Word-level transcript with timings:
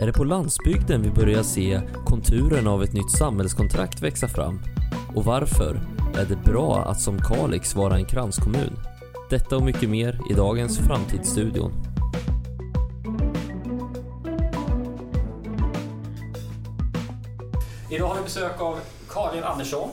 Är 0.00 0.06
det 0.06 0.12
på 0.12 0.24
landsbygden 0.24 1.02
vi 1.02 1.10
börjar 1.10 1.42
se 1.42 1.80
konturerna 2.06 2.70
av 2.70 2.82
ett 2.82 2.92
nytt 2.92 3.10
samhällskontrakt 3.10 4.02
växa 4.02 4.28
fram? 4.28 4.60
Och 5.16 5.24
varför 5.24 5.80
är 6.18 6.24
det 6.24 6.36
bra 6.36 6.78
att 6.78 7.00
som 7.00 7.18
Kalix 7.18 7.74
vara 7.74 7.96
en 7.96 8.04
kranskommun? 8.04 8.78
Detta 9.30 9.56
och 9.56 9.62
mycket 9.62 9.90
mer 9.90 10.20
i 10.30 10.34
dagens 10.34 10.78
Framtidsstudion. 10.78 11.72
Idag 17.90 18.08
har 18.08 18.16
vi 18.16 18.22
besök 18.22 18.60
av 18.60 18.78
Karin 19.08 19.44
Andersson 19.44 19.90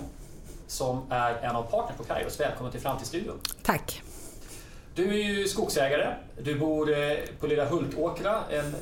som 0.68 1.02
är 1.10 1.34
en 1.34 1.56
av 1.56 1.64
partners 1.64 1.98
på 1.98 2.04
Kairos. 2.04 2.40
Välkommen 2.40 2.72
till 2.72 2.82
Framtidsstudion. 2.82 3.36
Tack. 3.64 4.02
Du 4.96 5.10
är 5.10 5.30
ju 5.30 5.48
skogsägare. 5.48 6.14
Du 6.42 6.60
bor 6.60 6.94
eh, 6.94 7.18
på 7.40 7.48
Lilla 7.48 7.66
Hultåkra, 7.66 8.36
en 8.50 8.76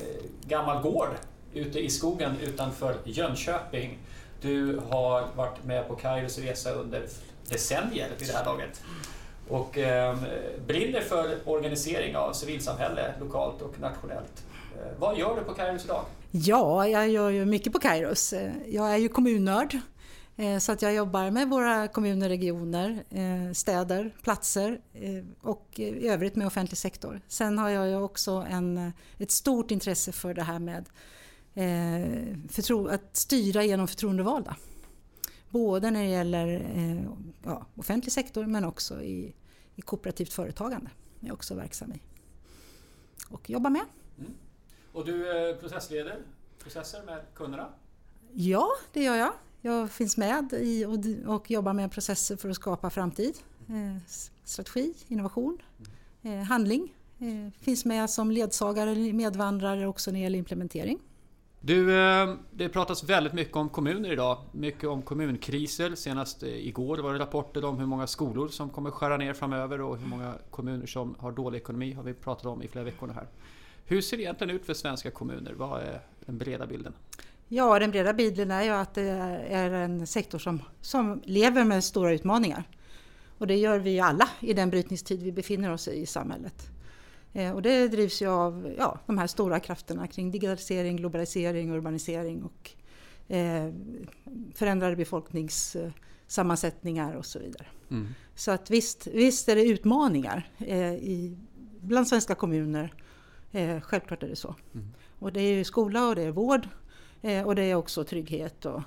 gammal 0.48 0.82
gård 0.82 1.10
ute 1.54 1.80
i 1.80 1.90
skogen 1.90 2.32
utanför 2.44 2.98
Jönköping. 3.04 3.98
Du 4.42 4.82
har 4.90 5.28
varit 5.36 5.64
med 5.64 5.88
på 5.88 5.96
Kairos 5.96 6.38
resa 6.38 6.72
under 6.72 7.08
decennier 7.50 8.10
vid 8.20 8.28
det 8.28 8.34
här 8.34 8.46
laget 8.46 8.82
och 9.50 9.78
eh, 9.78 10.18
brinner 10.68 11.02
för 11.02 11.38
organisering 11.46 12.16
av 12.16 12.34
civilsamhälle 12.34 13.14
lokalt 13.20 13.62
och 13.62 13.80
nationellt. 13.80 14.44
Eh, 14.76 15.00
vad 15.00 15.18
gör 15.18 15.36
du 15.36 15.42
på 15.42 15.54
Kairos 15.54 15.86
idag? 15.86 16.06
Ja, 16.32 16.88
jag 16.88 17.10
gör 17.10 17.30
ju 17.30 17.46
mycket 17.46 17.74
på 17.74 17.80
Kairos. 17.80 18.34
Eh, 18.34 18.52
jag 18.68 18.94
är 18.94 18.98
ju 18.98 19.10
kommunnörd 19.10 19.80
så 20.60 20.72
att 20.72 20.82
jag 20.82 20.94
jobbar 20.94 21.32
med 21.32 21.50
våra 21.50 21.88
kommuner, 21.88 22.30
regioner, 22.30 23.04
städer, 23.54 24.16
platser 24.22 24.82
och 25.42 25.80
i 25.80 26.08
övrigt 26.08 26.36
med 26.36 26.48
offentlig 26.48 26.78
sektor. 26.78 27.22
Sen 27.28 27.58
har 27.58 27.70
jag 27.70 28.04
också 28.04 28.46
en, 28.50 28.94
ett 29.18 29.32
stort 29.32 29.72
intresse 29.72 30.12
för 30.12 30.34
det 30.34 30.44
här 30.44 30.60
med 30.60 30.90
att 32.90 33.18
styra 33.18 33.64
genom 33.64 33.88
förtroendevalda. 33.88 34.56
Både 35.50 35.92
när 35.92 36.04
det 36.04 36.10
gäller 36.10 36.48
ja, 37.44 37.66
offentlig 37.76 38.12
sektor 38.12 38.46
men 38.46 38.66
också 38.66 39.02
i, 39.02 39.36
i 39.76 39.82
kooperativt 39.82 40.34
företagande. 40.34 40.90
Jag 41.20 41.30
är 41.30 41.34
också 41.34 41.56
verksam 41.56 41.94
i 41.94 42.02
och 43.30 43.50
jobbar 43.50 43.70
med. 43.70 43.86
Mm. 44.18 44.32
Och 44.92 45.06
du 45.06 45.50
eh, 45.50 45.56
processleder 45.56 46.22
processer 46.60 47.04
med 47.04 47.22
kunderna? 47.34 47.70
Ja, 48.32 48.68
det 48.94 49.04
gör 49.04 49.16
jag. 49.16 49.34
Jag 49.66 49.92
finns 49.92 50.18
med 50.18 50.54
i 50.54 50.86
och, 50.86 51.36
och 51.36 51.52
jobbar 51.52 51.74
med 51.74 51.92
processer 51.92 52.36
för 52.36 52.50
att 52.50 52.56
skapa 52.56 52.90
framtid. 52.90 53.34
Eh, 53.70 54.02
strategi, 54.44 54.94
innovation, 55.08 55.58
eh, 56.24 56.34
handling. 56.34 56.94
Finns 57.60 57.86
med 57.86 58.10
som 58.10 58.32
ledsagare, 58.32 59.14
medvandrare 59.14 59.88
också 59.88 60.12
när 60.12 60.20
det 60.20 60.24
gäller 60.24 60.40
implementering. 60.40 61.00
Du, 61.62 61.86
det 62.52 62.70
pratas 62.70 63.04
väldigt 63.04 63.34
mycket 63.34 63.56
om 63.56 63.70
kommuner 63.70 64.12
idag. 64.12 64.38
Mycket 64.52 64.90
om 64.90 65.02
kommunkriser. 65.02 65.96
Senast 65.96 66.44
igår 66.44 66.98
var 66.98 67.14
det 67.14 67.20
rapporter 67.20 67.66
om 67.66 67.80
hur 67.80 67.86
många 67.86 68.08
skolor 68.08 68.48
som 68.48 68.70
kommer 68.70 68.92
skära 68.92 69.18
ner 69.18 69.34
framöver 69.34 69.82
och 69.82 69.98
hur 69.98 70.08
många 70.08 70.34
kommuner 70.50 70.86
som 70.86 71.16
har 71.20 71.32
dålig 71.32 71.58
ekonomi 71.58 71.94
har 71.94 72.04
vi 72.04 72.14
pratat 72.14 72.46
om 72.46 72.64
i 72.64 72.68
flera 72.68 72.86
veckor 72.86 73.08
här. 73.08 73.28
Hur 73.86 74.02
ser 74.02 74.18
det 74.18 74.24
egentligen 74.24 74.56
ut 74.56 74.66
för 74.66 74.74
svenska 74.74 75.12
kommuner? 75.12 75.54
Vad 75.54 75.82
är 75.82 76.02
den 76.26 76.38
breda 76.38 76.66
bilden? 76.66 76.94
Ja, 77.48 77.80
den 77.80 77.92
breda 77.92 78.14
bilden 78.14 78.52
är 78.52 78.64
ju 78.64 78.70
att 78.70 78.94
det 78.94 79.10
är 79.50 79.72
en 79.72 80.08
sektor 80.08 80.40
som, 80.40 80.62
som 80.82 81.22
lever 81.26 81.64
med 81.64 81.84
stora 81.84 82.14
utmaningar. 82.14 82.64
Och 83.38 83.48
det 83.48 83.56
gör 83.56 83.80
vi 83.80 83.90
ju 83.90 84.00
alla 84.00 84.30
i 84.40 84.54
den 84.54 84.70
brytningstid 84.70 85.24
vi 85.24 85.32
befinner 85.32 85.72
oss 85.72 85.88
i 85.88 86.02
i 86.02 86.06
samhället. 86.06 86.70
Eh, 87.34 87.52
och 87.52 87.62
det 87.62 87.88
drivs 87.88 88.22
ju 88.22 88.28
av 88.28 88.76
ja, 88.78 89.00
de 89.06 89.18
här 89.18 89.28
stora 89.28 89.60
krafterna 89.60 90.08
kring 90.08 90.32
digitalisering, 90.32 90.98
globalisering, 90.98 91.72
urbanisering 91.72 92.44
och 92.44 92.72
eh, 93.36 93.72
förändrade 94.54 94.96
befolkningssammansättningar 94.96 97.14
och 97.14 97.26
så 97.26 97.40
vidare. 97.40 97.68
Mm. 97.92 98.08
Så 98.36 98.52
att 98.52 98.70
visst, 98.70 99.08
visst 99.08 99.50
är 99.50 99.56
det 99.56 99.66
utmaningar 99.66 100.50
eh, 100.58 100.94
i, 100.94 101.38
bland 101.80 102.08
svenska 102.08 102.36
kommuner 102.36 102.94
Eh, 103.56 103.82
självklart 103.82 104.24
är 104.24 104.28
det 104.28 104.36
så. 104.36 104.56
Mm. 104.74 104.88
Och 105.20 105.34
det 105.34 105.42
är 105.42 105.64
skola 105.64 106.08
och 106.08 106.16
det 106.16 106.22
är 106.22 106.32
vård 106.32 106.68
eh, 107.22 107.46
och 107.46 107.56
det 107.56 107.64
är 107.64 107.76
också 107.76 108.04
trygghet 108.04 108.66
och 108.66 108.82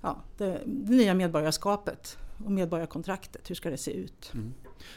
ja, 0.00 0.22
det, 0.36 0.62
det 0.66 0.94
nya 0.94 1.14
medborgarskapet 1.14 2.18
och 2.44 2.50
medborgarkontraktet. 2.50 3.50
Hur 3.50 3.54
ska 3.54 3.70
det 3.70 3.76
se 3.76 3.92
ut? 3.92 4.30
Mm. 4.34 4.54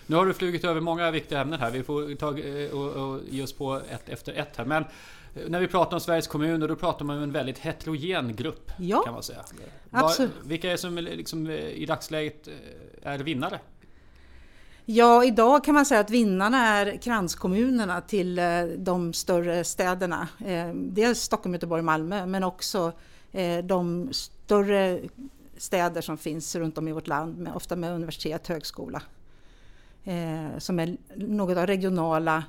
Nu 0.08 0.16
har 0.16 0.26
du 0.26 0.34
flugit 0.34 0.64
över 0.64 0.81
många 0.81 1.12
viktiga 1.12 1.42
ämnen 1.42 1.60
här. 1.60 1.72
Vi 1.72 1.84
får 1.84 2.16
ta 2.16 2.38
eh, 2.38 2.72
och, 2.72 3.14
och 3.14 3.20
ge 3.30 3.44
oss 3.44 3.54
på 3.54 3.81
ett 3.90 4.10
efter 4.10 4.34
ett 4.34 4.58
här. 4.58 4.66
Men 4.66 4.84
eh, 5.36 5.50
när 5.50 5.60
vi 5.60 5.68
pratar 5.68 5.98
om 5.98 6.02
Sveriges 6.02 6.28
kommuner 6.28 6.68
då 6.68 6.76
pratar 6.76 7.06
man 7.06 7.18
om 7.18 7.24
en 7.24 7.31
väldigt 7.31 7.60
heterogen 7.60 8.36
grupp. 8.36 8.72
Ja, 8.80 9.02
kan 9.04 9.14
man 9.14 9.24
säga. 9.24 9.46
absolut. 9.92 10.31
Var, 10.42 10.50
vilka 10.50 10.72
är 10.72 10.78
som 10.78 10.96
liksom, 10.96 11.50
i 11.50 11.86
dagsläget 11.86 12.48
är 13.02 13.20
vinnare 13.20 13.60
Ja, 14.94 15.24
idag 15.24 15.63
kan 15.63 15.75
man 15.75 15.85
säga 15.85 16.00
att 16.00 16.09
vinnarna 16.09 16.68
är 16.68 16.97
kranskommunerna 16.97 18.02
till 18.02 18.40
eh, 18.40 18.63
de 18.63 19.13
större 19.13 19.63
städerna. 19.63 20.28
Eh, 20.46 20.74
dels 20.74 21.22
Stockholm, 21.22 21.53
Göteborg, 21.53 21.81
Malmö 21.81 22.25
men 22.25 22.44
också 22.44 22.91
eh, 23.31 23.66
de 23.66 24.09
större 24.13 25.00
städer 25.57 26.01
som 26.01 26.18
finns 26.18 26.56
runt 26.56 26.78
om 26.78 26.88
i 26.88 26.91
vårt 26.91 27.07
land, 27.07 27.50
ofta 27.56 27.75
med 27.75 27.94
universitet, 27.94 28.47
högskola. 28.47 29.01
Som 30.57 30.80
är 30.80 30.97
något 31.16 31.57
av 31.57 31.68
regionala 31.68 32.44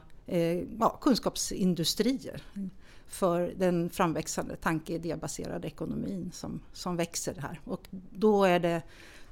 ja, 0.81 0.99
kunskapsindustrier 1.01 2.43
för 3.07 3.53
den 3.57 3.91
framväxande 3.91 4.57
tanke 4.57 4.93
idébaserade 4.93 5.67
ekonomin 5.67 6.31
som, 6.35 6.61
som 6.73 6.97
växer 6.97 7.35
här. 7.41 7.61
Och 7.65 7.81
då 8.11 8.45
är 8.45 8.61
det 8.61 8.83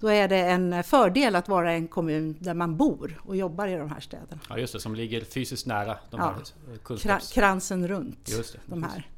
då 0.01 0.09
är 0.09 0.29
det 0.29 0.39
en 0.39 0.85
fördel 0.85 1.37
att 1.37 1.49
vara 1.49 1.73
en 1.73 1.89
kommun 1.89 2.37
där 2.39 2.55
man 2.55 2.77
bor 2.77 3.21
och 3.25 3.37
jobbar 3.37 3.69
i 3.69 3.77
de 3.77 3.91
här 3.91 4.01
städerna. 4.01 4.41
Ja 4.49 4.59
just 4.59 4.73
det, 4.73 4.81
som 4.81 4.95
ligger 4.95 5.25
fysiskt 5.25 5.67
nära 5.67 5.99
de 6.11 6.21
här 6.21 6.35
ja, 6.39 6.77
kunskaps... 6.85 7.33
Kransen 7.33 7.89
runt 7.89 8.29
just 8.29 8.53
det, 8.53 8.59
de 8.67 8.83
här 8.83 9.09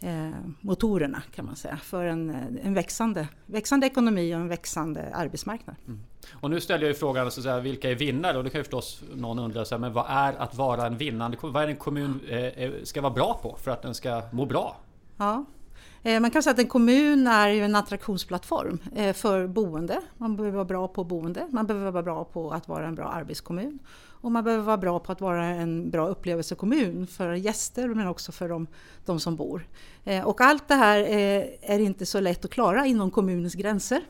mm. 0.00 0.32
eh, 0.32 0.38
motorerna 0.60 1.22
kan 1.34 1.44
man 1.44 1.56
säga 1.56 1.76
för 1.76 2.04
en, 2.04 2.30
en 2.62 2.74
växande, 2.74 3.28
växande 3.46 3.86
ekonomi 3.86 4.34
och 4.34 4.40
en 4.40 4.48
växande 4.48 5.14
arbetsmarknad. 5.14 5.76
Mm. 5.86 6.00
Och 6.32 6.50
nu 6.50 6.60
ställer 6.60 6.84
jag 6.84 6.88
ju 6.88 6.94
frågan, 6.94 7.30
så 7.30 7.40
att 7.40 7.44
säga, 7.44 7.60
vilka 7.60 7.90
är 7.90 7.94
vinnare? 7.94 8.38
Och 8.38 8.44
det 8.44 8.50
kan 8.50 8.58
ju 8.58 8.64
förstås 8.64 9.02
någon 9.14 9.38
undra, 9.38 9.64
så 9.64 9.74
här, 9.74 9.80
men 9.80 9.92
vad 9.92 10.06
är 10.08 10.32
att 10.32 10.54
vara 10.54 10.86
en 10.86 10.96
vinnande 10.96 11.36
kommun? 11.36 11.52
Vad 11.52 11.62
är 11.62 11.68
en 11.68 11.76
kommun 11.76 12.20
eh, 12.28 12.38
eh, 12.38 12.72
ska 12.82 13.00
vara 13.00 13.12
bra 13.12 13.40
på 13.42 13.56
för 13.62 13.70
att 13.70 13.82
den 13.82 13.94
ska 13.94 14.22
må 14.32 14.46
bra? 14.46 14.76
Ja, 15.16 15.44
Eh, 15.57 15.57
Eh, 16.02 16.20
man 16.20 16.30
kan 16.30 16.42
säga 16.42 16.52
att 16.52 16.58
en 16.58 16.66
kommun 16.66 17.26
är 17.26 17.48
en 17.48 17.76
attraktionsplattform 17.76 18.78
eh, 18.94 19.12
för 19.12 19.46
boende. 19.46 20.00
Man 20.16 20.36
behöver 20.36 20.54
vara 20.54 20.64
bra 20.64 20.88
på 20.88 21.04
boende, 21.04 21.46
man 21.50 21.66
behöver 21.66 21.90
vara 21.90 22.02
bra 22.02 22.24
på 22.24 22.50
att 22.50 22.68
vara 22.68 22.86
en 22.86 22.94
bra 22.94 23.08
arbetskommun 23.08 23.78
och 24.20 24.32
man 24.32 24.44
behöver 24.44 24.64
vara 24.64 24.76
bra 24.76 24.98
på 24.98 25.12
att 25.12 25.20
vara 25.20 25.44
en 25.44 25.90
bra 25.90 26.08
upplevelsekommun 26.08 27.06
för 27.06 27.32
gäster 27.34 27.88
men 27.88 28.06
också 28.08 28.32
för 28.32 28.48
de, 28.48 28.66
de 29.04 29.20
som 29.20 29.36
bor. 29.36 29.66
Eh, 30.04 30.26
och 30.26 30.40
allt 30.40 30.68
det 30.68 30.74
här 30.74 30.98
är 31.62 31.78
inte 31.78 32.06
så 32.06 32.20
lätt 32.20 32.44
att 32.44 32.50
klara 32.50 32.86
inom 32.86 33.10
kommunens 33.10 33.54
gränser. 33.54 34.00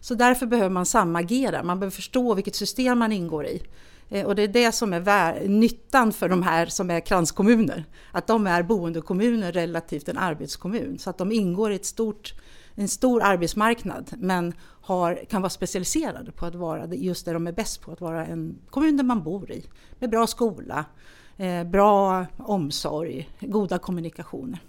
Så 0.00 0.14
därför 0.14 0.46
behöver 0.46 0.70
man 0.70 0.86
samagera, 0.86 1.62
man 1.62 1.80
behöver 1.80 1.94
förstå 1.94 2.34
vilket 2.34 2.54
system 2.54 2.98
man 2.98 3.12
ingår 3.12 3.46
i. 3.46 3.62
Eh, 4.08 4.26
och 4.26 4.34
det 4.34 4.42
är 4.42 4.48
det 4.48 4.72
som 4.72 4.92
är 4.92 5.48
nyttan 5.48 6.12
för 6.12 6.28
de 6.28 6.42
här 6.42 6.66
som 6.66 6.90
är 6.90 7.00
kranskommuner. 7.00 7.84
Att 8.12 8.26
de 8.26 8.46
är 8.46 8.62
boendekommuner 8.62 9.52
relativt 9.52 10.08
en 10.08 10.18
arbetskommun. 10.18 10.98
Så 10.98 11.10
att 11.10 11.18
de 11.18 11.32
ingår 11.32 11.72
i 11.72 11.74
ett 11.74 11.84
stort, 11.84 12.34
en 12.74 12.88
stor 12.88 13.22
arbetsmarknad 13.22 14.10
men 14.18 14.52
har, 14.60 15.24
kan 15.28 15.42
vara 15.42 15.50
specialiserade 15.50 16.32
på 16.32 16.46
att 16.46 16.54
vara 16.54 16.94
just 16.94 17.24
det 17.24 17.32
de 17.32 17.46
är 17.46 17.52
bäst 17.52 17.80
på. 17.80 17.92
Att 17.92 18.00
vara 18.00 18.26
en 18.26 18.58
kommun 18.70 18.96
där 18.96 19.04
man 19.04 19.22
bor 19.22 19.50
i. 19.50 19.64
Med 19.98 20.10
bra 20.10 20.26
skola, 20.26 20.84
eh, 21.36 21.64
bra 21.64 22.26
omsorg, 22.38 23.30
goda 23.40 23.78
kommunikationer. 23.78 24.60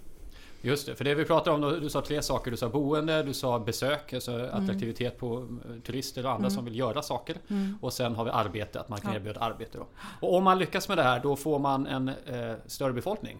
Just 0.60 0.86
det, 0.86 0.94
för 0.94 1.04
det 1.04 1.14
vi 1.14 1.24
pratar 1.24 1.52
om, 1.52 1.60
du 1.60 1.90
sa 1.90 2.00
tre 2.00 2.22
saker. 2.22 2.50
Du 2.50 2.56
sa 2.56 2.68
boende, 2.68 3.22
du 3.22 3.34
sa 3.34 3.58
besök, 3.58 4.12
alltså 4.12 4.32
mm. 4.32 4.62
attraktivitet 4.64 5.18
på 5.18 5.36
eh, 5.36 5.82
turister 5.86 6.26
och 6.26 6.32
andra 6.32 6.46
mm. 6.46 6.50
som 6.50 6.64
vill 6.64 6.78
göra 6.78 7.02
saker. 7.02 7.36
Mm. 7.48 7.78
Och 7.80 7.92
sen 7.92 8.14
har 8.14 8.24
vi 8.24 8.30
arbete, 8.30 8.80
att 8.80 8.88
man 8.88 9.00
kan 9.00 9.10
ja. 9.12 9.16
erbjuda 9.16 9.40
arbete. 9.40 9.78
Då. 9.78 9.86
Och 10.20 10.34
om 10.34 10.44
man 10.44 10.58
lyckas 10.58 10.88
med 10.88 10.98
det 10.98 11.02
här, 11.02 11.20
då 11.20 11.36
får 11.36 11.58
man 11.58 11.86
en 11.86 12.08
eh, 12.08 12.54
större 12.66 12.92
befolkning. 12.92 13.38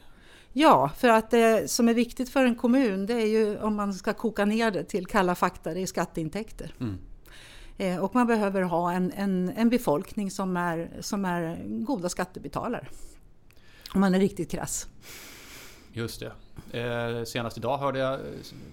Ja, 0.53 0.91
för 0.99 1.09
att 1.09 1.31
det 1.31 1.71
som 1.71 1.89
är 1.89 1.95
viktigt 1.95 2.31
för 2.31 2.45
en 2.45 2.55
kommun, 2.55 3.07
det 3.07 3.15
är 3.15 3.27
ju 3.27 3.59
om 3.59 3.75
man 3.75 3.95
ska 3.95 4.13
koka 4.13 4.45
ner 4.45 4.71
det 4.71 4.85
till 4.85 5.07
kalla 5.07 5.35
fakta, 5.35 5.75
det 5.75 5.81
är 5.81 5.87
skatteintäkter. 5.87 6.75
Mm. 6.81 6.99
Eh, 7.79 8.05
och 8.05 8.15
man 8.15 8.27
behöver 8.27 8.63
ha 8.63 8.93
en, 8.93 9.13
en, 9.13 9.53
en 9.57 9.69
befolkning 9.69 10.31
som 10.31 10.57
är, 10.57 10.91
som 11.01 11.25
är 11.25 11.63
goda 11.67 12.09
skattebetalare. 12.09 12.87
Om 13.95 14.01
man 14.01 14.15
är 14.15 14.21
riktigt 14.21 14.51
krass. 14.51 14.87
Just 15.93 16.21
det. 16.21 16.33
Eh, 16.79 17.25
senast 17.25 17.57
idag 17.57 17.79
hörde 17.79 17.99
jag 17.99 18.13
eh, 18.15 18.21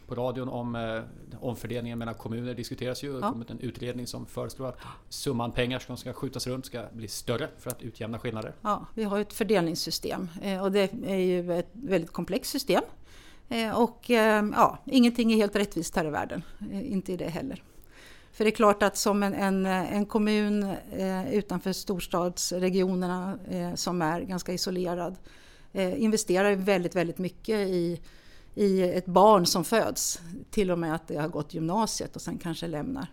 på 0.08 0.16
radion 0.16 0.50
om 0.50 0.76
eh, 0.76 1.02
omfördelningen 1.40 2.00
mellan 2.00 2.16
kommuner. 2.16 2.54
Diskuteras 2.54 3.04
ju. 3.04 3.14
Det 3.14 3.26
har 3.26 3.32
kommit 3.32 3.50
en 3.50 3.60
utredning 3.60 4.08
som 4.08 4.26
föreslår 4.26 4.68
att 4.68 4.78
summan 5.10 5.52
pengar 5.52 5.80
som 5.80 5.98
ska 5.98 6.14
skjutas 6.14 6.48
runt 6.48 6.66
ska 6.66 6.84
bli 6.94 7.08
större 7.08 7.50
för 7.60 7.72
att 7.72 7.82
utjämna 7.82 8.20
skillnader. 8.20 8.54
Ja, 8.62 8.86
vi 8.94 9.04
har 9.04 9.20
ett 9.20 9.34
fördelningssystem 9.34 10.30
och 10.62 10.72
det 10.72 10.92
är 11.06 11.16
ju 11.16 11.54
ett 11.54 11.70
väldigt 11.74 12.12
komplext 12.12 12.52
system. 12.52 12.84
Eh, 13.50 13.82
och 13.82 14.12
eh, 14.12 14.46
ja, 14.54 14.78
ingenting 14.86 15.32
är 15.32 15.36
helt 15.36 15.56
rättvist 15.56 15.96
här 15.96 16.06
i 16.06 16.10
världen, 16.10 16.44
eh, 16.72 16.92
inte 16.92 17.14
i 17.14 17.18
det 17.18 17.30
heller. 17.30 17.64
För 18.32 18.44
det 18.44 18.50
är 18.50 18.56
klart 18.56 18.84
att 18.84 18.98
som 18.98 19.24
en, 19.24 19.34
en, 19.34 19.66
en 19.66 20.06
kommun 20.06 20.64
eh, 20.92 21.34
utanför 21.34 21.74
storstadsregionerna 21.74 23.40
eh, 23.50 23.76
som 23.76 24.02
är 24.02 24.22
ganska 24.22 24.54
isolerad 24.54 25.16
eh, 25.76 26.02
investerar 26.04 26.56
väldigt, 26.56 26.96
väldigt 26.96 27.18
mycket 27.18 27.68
i, 27.68 28.02
i 28.56 28.82
ett 28.82 29.06
barn 29.06 29.46
som 29.46 29.64
föds. 29.64 30.22
Till 30.52 30.72
och 30.72 30.80
med 30.80 30.96
att 30.96 31.08
det 31.08 31.18
har 31.18 31.28
gått 31.28 31.54
gymnasiet 31.54 32.16
och 32.16 32.22
sen 32.22 32.38
kanske 32.38 32.68
lämnar. 32.68 33.08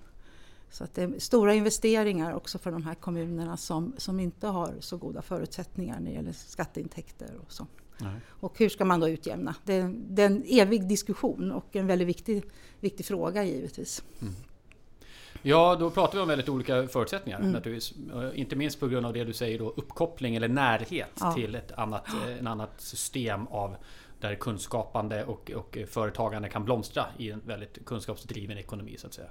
Så 0.70 0.85
att 0.85 0.94
det 0.94 1.03
är 1.03 1.19
stora 1.19 1.55
investeringar 1.55 2.32
också 2.35 2.59
för 2.59 2.73
de 2.73 2.82
här 2.82 2.94
kommunerna 2.94 3.56
som, 3.56 3.94
som 3.99 4.20
inte 4.20 4.47
har 4.47 4.75
så 4.81 4.97
goda 4.97 5.23
förutsättningar 5.23 6.00
när 6.00 6.11
det 6.11 6.17
gäller 6.17 6.32
skatteintäkter 6.32 7.31
och 7.47 7.53
så. 7.53 7.67
Nej. 7.99 8.20
Och 8.26 8.59
hur 8.59 8.69
ska 8.69 8.85
man 8.85 9.00
då 9.00 9.09
utjämna? 9.09 9.55
Det, 9.64 9.94
det, 10.09 10.23
är 10.23 10.26
en 10.26 10.44
evig 10.47 10.88
diskussion 10.88 11.53
och 11.53 11.76
en 11.76 11.87
väldigt 11.87 12.09
viktig, 12.09 12.43
viktig 12.81 13.06
fråga 13.06 13.44
givetvis. 13.44 14.03
Mm. 14.20 14.35
Ja, 15.43 15.77
då 15.81 15.91
pratar 15.91 16.15
vi 16.15 16.23
om 16.23 16.29
väldigt 16.29 16.49
olika 16.49 16.89
förutsättningar 16.89 17.39
mm. 17.39 17.53
naturligtvis. 17.53 17.94
Inte 18.35 18.56
minst 18.56 18.81
på 18.81 18.89
grund 18.89 19.06
av 19.06 19.12
det 19.12 19.25
du 19.25 19.33
säger 19.33 19.59
då, 19.59 19.69
uppkoppling 19.69 20.37
eller 20.37 20.49
närhet 20.49 21.11
ja. 21.21 21.33
till 21.33 21.55
ett 21.55 21.73
annat, 21.73 22.06
en 22.39 22.47
annat 22.47 22.81
system 22.81 23.47
av 23.47 23.77
där 24.21 24.35
kunskapande 24.35 25.25
och, 25.25 25.50
och 25.50 25.79
företagande 25.89 26.49
kan 26.49 26.65
blomstra 26.65 27.06
i 27.19 27.31
en 27.31 27.41
väldigt 27.47 27.85
kunskapsdriven 27.85 28.59
ekonomi 28.59 28.97
så 28.99 29.06
att 29.06 29.15
säga. 29.15 29.29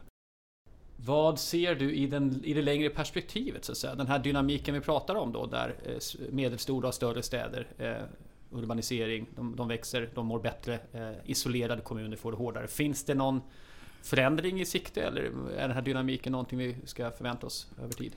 Vad 1.05 1.39
ser 1.39 1.75
du 1.75 1.93
i, 1.93 2.07
den, 2.07 2.41
i 2.45 2.53
det 2.53 2.61
längre 2.61 2.89
perspektivet 2.89 3.65
så 3.65 3.71
att 3.71 3.77
säga? 3.77 3.95
Den 3.95 4.07
här 4.07 4.19
dynamiken 4.19 4.73
vi 4.73 4.81
pratar 4.81 5.15
om 5.15 5.31
då 5.31 5.45
där 5.45 5.75
eh, 5.83 6.29
medelstora 6.31 6.87
och 6.87 6.93
större 6.93 7.23
städer 7.23 7.67
eh, 7.77 8.57
urbanisering, 8.57 9.27
de, 9.35 9.55
de, 9.55 9.67
växer, 9.67 10.09
de 10.15 10.25
mår 10.25 10.39
bättre. 10.39 10.79
Eh, 10.93 11.11
isolerade 11.25 11.81
kommuner 11.81 12.17
får 12.17 12.31
det 12.31 12.37
hårdare. 12.37 12.67
Finns 12.67 13.03
det 13.03 13.15
någon 13.15 13.41
förändring 14.03 14.61
i 14.61 14.65
sikte 14.65 15.01
eller 15.01 15.21
är 15.57 15.67
den 15.67 15.71
här 15.71 15.81
dynamiken 15.81 16.31
någonting 16.31 16.59
vi 16.59 16.75
ska 16.85 17.11
förvänta 17.11 17.47
oss 17.47 17.67
över 17.83 17.93
tid? 17.93 18.11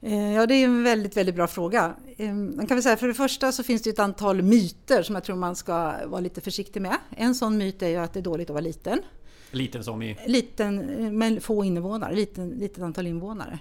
Eh, 0.00 0.32
ja, 0.32 0.46
det 0.46 0.54
är 0.54 0.64
en 0.64 0.82
väldigt, 0.82 1.16
väldigt 1.16 1.34
bra 1.34 1.46
fråga. 1.46 1.94
Eh, 2.16 2.34
man 2.34 2.66
kan 2.66 2.76
väl 2.76 2.82
säga 2.82 2.96
för 2.96 3.08
det 3.08 3.14
första 3.14 3.52
så 3.52 3.62
finns 3.62 3.82
det 3.82 3.90
ett 3.90 3.98
antal 3.98 4.42
myter 4.42 5.02
som 5.02 5.14
jag 5.14 5.24
tror 5.24 5.36
man 5.36 5.56
ska 5.56 5.94
vara 6.06 6.20
lite 6.20 6.40
försiktig 6.40 6.82
med. 6.82 6.96
En 7.16 7.34
sån 7.34 7.58
myt 7.58 7.82
är 7.82 7.88
ju 7.88 7.96
att 7.96 8.12
det 8.12 8.20
är 8.20 8.22
dåligt 8.22 8.50
att 8.50 8.54
vara 8.54 8.64
liten. 8.64 9.02
Liten 9.50 9.84
som 9.84 10.02
i? 10.02 10.18
Liten, 10.26 10.90
eh, 10.90 11.12
men 11.12 11.40
få 11.40 11.64
invånare, 11.64 12.14
liten, 12.14 12.50
litet 12.50 12.82
antal 12.82 13.06
invånare. 13.06 13.58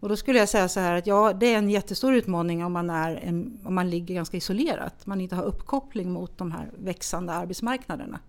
Och 0.00 0.08
då 0.08 0.16
skulle 0.16 0.38
jag 0.38 0.48
säga 0.48 0.68
så 0.68 0.80
här 0.80 0.94
att 0.94 1.06
ja, 1.06 1.32
det 1.32 1.54
är 1.54 1.58
en 1.58 1.70
jättestor 1.70 2.14
utmaning 2.14 2.64
om 2.64 2.72
man, 2.72 2.90
är 2.90 3.20
en, 3.22 3.58
om 3.64 3.74
man 3.74 3.90
ligger 3.90 4.14
ganska 4.14 4.36
isolerat. 4.36 5.06
Man 5.06 5.20
inte 5.20 5.36
har 5.36 5.44
uppkoppling 5.44 6.12
mot 6.12 6.38
de 6.38 6.52
här 6.52 6.70
växande 6.78 7.32
arbetsmarknaderna. 7.32 8.20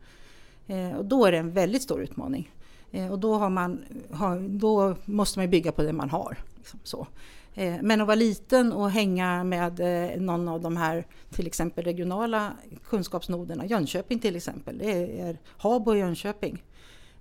Eh, 0.68 0.92
och 0.92 1.06
då 1.06 1.25
är 1.25 1.31
det 1.31 1.38
en 1.38 1.51
väldigt 1.51 1.81
stor 1.81 2.01
utmaning. 2.01 2.51
Eh, 2.92 3.12
och 3.12 3.20
då, 3.20 3.36
har 3.36 3.50
man, 3.50 3.86
har, 4.12 4.40
då 4.40 4.96
måste 5.06 5.40
man 5.40 5.50
bygga 5.50 5.72
på 5.72 5.84
det 5.84 5.94
man 5.94 6.10
har. 6.10 6.38
Liksom 6.58 6.80
så. 6.84 7.08
Eh, 7.54 7.76
men 7.82 8.02
att 8.02 8.08
vara 8.08 8.16
liten 8.16 8.74
och 8.74 8.92
hänga 8.92 9.44
med 9.44 9.80
eh, 9.80 10.22
någon 10.22 10.48
av 10.48 10.62
de 10.62 10.78
här 10.78 11.06
till 11.30 11.48
exempel 11.48 11.84
regionala 11.84 12.54
kunskapsnoderna, 12.90 13.66
Jönköping 13.66 14.20
till 14.20 14.36
exempel, 14.36 14.78
det 14.78 15.20
är 15.22 15.38
Habo 15.58 15.92
och 15.92 15.98
Jönköping 15.98 16.64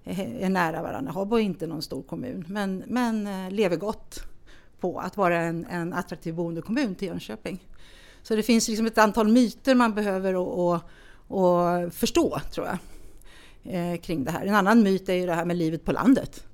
eh, 0.05 0.45
är 0.45 0.49
nära 0.49 0.83
varandra. 0.83 1.13
Habo 1.13 1.37
är 1.37 1.41
inte 1.41 1.67
någon 1.67 1.83
stor 1.83 2.03
kommun 2.03 2.45
men, 2.49 2.85
men 2.87 3.27
eh, 3.27 3.51
lever 3.51 3.77
gott 3.77 4.23
på 4.81 4.99
att 4.99 5.17
vara 5.17 5.41
en, 5.41 5.67
en 5.67 5.93
attraktiv 5.93 6.35
boendekommun 6.35 6.95
till 6.95 7.09
Jönköping. 7.09 7.59
Så 8.23 8.37
det 8.37 8.43
finns 8.43 8.69
liksom 8.69 8.87
ett 8.87 8.99
antal 8.99 9.29
myter 9.29 9.75
man 9.75 9.95
behöver 9.95 10.37
och, 10.37 10.73
och, 10.73 10.81
och 11.27 11.93
förstå 11.95 12.41
tror 12.53 12.67
jag 12.67 12.79
kring 14.03 14.25
det 14.25 14.31
här. 14.31 14.47
En 14.47 14.55
annan 14.55 14.83
myt 14.83 15.09
är 15.09 15.15
ju 15.15 15.27
det 15.27 15.35
här 15.35 15.45
med 15.45 15.57
livet 15.57 15.85
på 15.85 15.93
landet. 15.93 16.45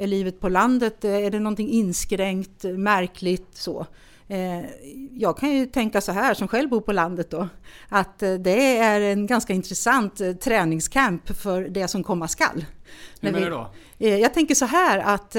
Är 0.00 0.06
livet 0.06 0.40
på 0.40 0.48
landet, 0.48 1.04
eh, 1.04 1.14
är 1.14 1.30
det 1.30 1.38
någonting 1.38 1.68
inskränkt, 1.68 2.64
märkligt 2.64 3.48
så? 3.52 3.86
Eh, 4.28 4.64
jag 5.12 5.38
kan 5.38 5.50
ju 5.50 5.66
tänka 5.66 6.00
så 6.00 6.12
här, 6.12 6.34
som 6.34 6.48
själv 6.48 6.68
bor 6.68 6.80
på 6.80 6.92
landet 6.92 7.30
då, 7.30 7.48
att 7.88 8.22
eh, 8.22 8.34
det 8.34 8.78
är 8.78 9.00
en 9.00 9.26
ganska 9.26 9.52
intressant 9.52 10.40
träningscamp 10.40 11.36
för 11.36 11.62
det 11.62 11.88
som 11.88 12.04
komma 12.04 12.28
skall. 12.28 12.64
Hur 13.20 13.32
menar 13.32 13.40
du 13.40 13.50
då? 13.50 13.70
Jag 13.98 14.34
tänker 14.34 14.54
så 14.54 14.64
här 14.64 14.98
att 14.98 15.36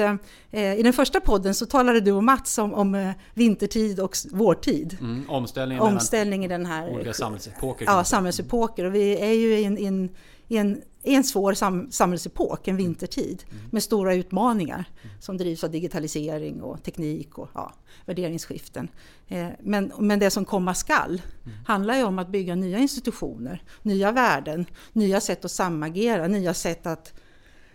i 0.78 0.82
den 0.82 0.92
första 0.92 1.20
podden 1.20 1.54
så 1.54 1.66
talade 1.66 2.00
du 2.00 2.12
och 2.12 2.24
Mats 2.24 2.58
om, 2.58 2.74
om 2.74 3.12
vintertid 3.34 4.00
och 4.00 4.16
vårtid. 4.32 4.96
Mm, 5.00 5.30
omställning, 5.30 5.80
omställning 5.80 6.44
i 6.44 6.48
den 6.48 6.66
här... 6.66 6.90
Olika 6.90 7.12
samhällsepoker. 7.12 7.86
Ja, 7.86 8.04
samhällsepoker. 8.04 8.84
Och 8.84 8.94
vi 8.94 9.18
är 9.18 9.32
ju 9.32 9.58
i 9.58 9.64
en, 9.64 9.78
i 9.78 9.84
en 9.84 10.10
i 10.52 10.56
en 10.56 10.82
svår 11.24 11.54
sam 11.54 11.90
samhällsepok, 11.90 12.68
en 12.68 12.76
vintertid, 12.76 13.44
mm. 13.50 13.64
med 13.70 13.82
stora 13.82 14.14
utmaningar 14.14 14.84
som 15.20 15.38
drivs 15.38 15.64
av 15.64 15.70
digitalisering 15.70 16.62
och 16.62 16.82
teknik 16.82 17.38
och 17.38 17.48
ja, 17.54 17.72
värderingsskiften. 18.06 18.88
Eh, 19.28 19.48
men, 19.60 19.92
men 19.98 20.18
det 20.18 20.30
som 20.30 20.44
komma 20.44 20.74
skall 20.74 21.22
mm. 21.44 21.58
handlar 21.66 21.96
ju 21.96 22.04
om 22.04 22.18
att 22.18 22.28
bygga 22.28 22.54
nya 22.54 22.78
institutioner, 22.78 23.62
nya 23.82 24.12
värden, 24.12 24.66
nya 24.92 25.20
sätt 25.20 25.44
att 25.44 25.50
samagera, 25.50 26.28
nya 26.28 26.54
sätt 26.54 26.86
att, 26.86 27.14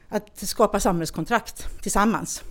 att 0.07 0.37
skapa 0.37 0.79
samhällskontrakt 0.79 1.81
tillsammans. 1.81 2.43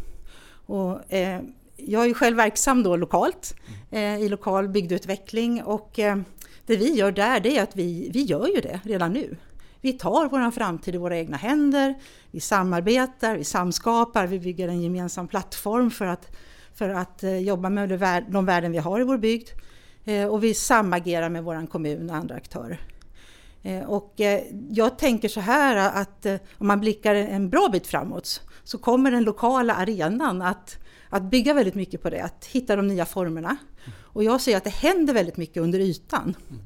Och, 0.66 1.12
eh, 1.12 1.42
jag 1.76 2.02
är 2.02 2.06
ju 2.06 2.14
själv 2.14 2.36
verksam 2.36 2.82
då 2.82 2.96
lokalt 2.96 3.54
eh, 3.90 4.16
i 4.16 4.28
lokal 4.28 4.68
bygdeutveckling 4.68 5.62
och 5.62 5.98
eh, 5.98 6.16
det 6.66 6.76
vi 6.76 6.94
gör 6.94 7.12
där 7.12 7.40
det 7.40 7.58
är 7.58 7.62
att 7.62 7.76
vi, 7.76 8.10
vi 8.12 8.22
gör 8.22 8.46
ju 8.46 8.60
det 8.60 8.80
redan 8.84 9.12
nu. 9.12 9.36
Vi 9.86 9.92
tar 9.92 10.28
vår 10.28 10.50
framtid 10.50 10.94
i 10.94 10.98
våra 10.98 11.16
egna 11.16 11.36
händer, 11.36 11.94
vi 12.30 12.40
samarbetar, 12.40 13.36
vi 13.36 13.44
samskapar, 13.44 14.26
vi 14.26 14.40
bygger 14.40 14.68
en 14.68 14.82
gemensam 14.82 15.28
plattform 15.28 15.90
för 15.90 16.06
att, 16.06 16.36
för 16.74 16.88
att 16.88 17.22
eh, 17.22 17.38
jobba 17.38 17.70
med 17.70 17.88
de 18.28 18.46
värden 18.46 18.72
vi 18.72 18.78
har 18.78 19.00
i 19.00 19.04
vår 19.04 19.18
bygd. 19.18 19.48
Eh, 20.04 20.26
och 20.26 20.44
vi 20.44 20.54
samagerar 20.54 21.28
med 21.28 21.44
vår 21.44 21.66
kommun 21.66 22.10
och 22.10 22.16
andra 22.16 22.34
aktörer. 22.34 22.80
Eh, 23.62 23.82
och 23.84 24.14
jag 24.70 24.98
tänker 24.98 25.28
så 25.28 25.40
här 25.40 25.76
att 25.76 26.26
om 26.58 26.66
man 26.66 26.80
blickar 26.80 27.14
en 27.14 27.50
bra 27.50 27.68
bit 27.72 27.86
framåt 27.86 28.42
så 28.64 28.78
kommer 28.78 29.10
den 29.10 29.24
lokala 29.24 29.74
arenan 29.74 30.42
att, 30.42 30.78
att 31.10 31.22
bygga 31.22 31.54
väldigt 31.54 31.74
mycket 31.74 32.02
på 32.02 32.10
det, 32.10 32.20
att 32.20 32.44
hitta 32.44 32.76
de 32.76 32.88
nya 32.88 33.04
formerna. 33.04 33.56
Och 34.00 34.24
jag 34.24 34.40
ser 34.40 34.56
att 34.56 34.64
det 34.64 34.70
händer 34.70 35.14
väldigt 35.14 35.36
mycket 35.36 35.62
under 35.62 35.80
ytan 35.80 36.36
mm 36.50 36.62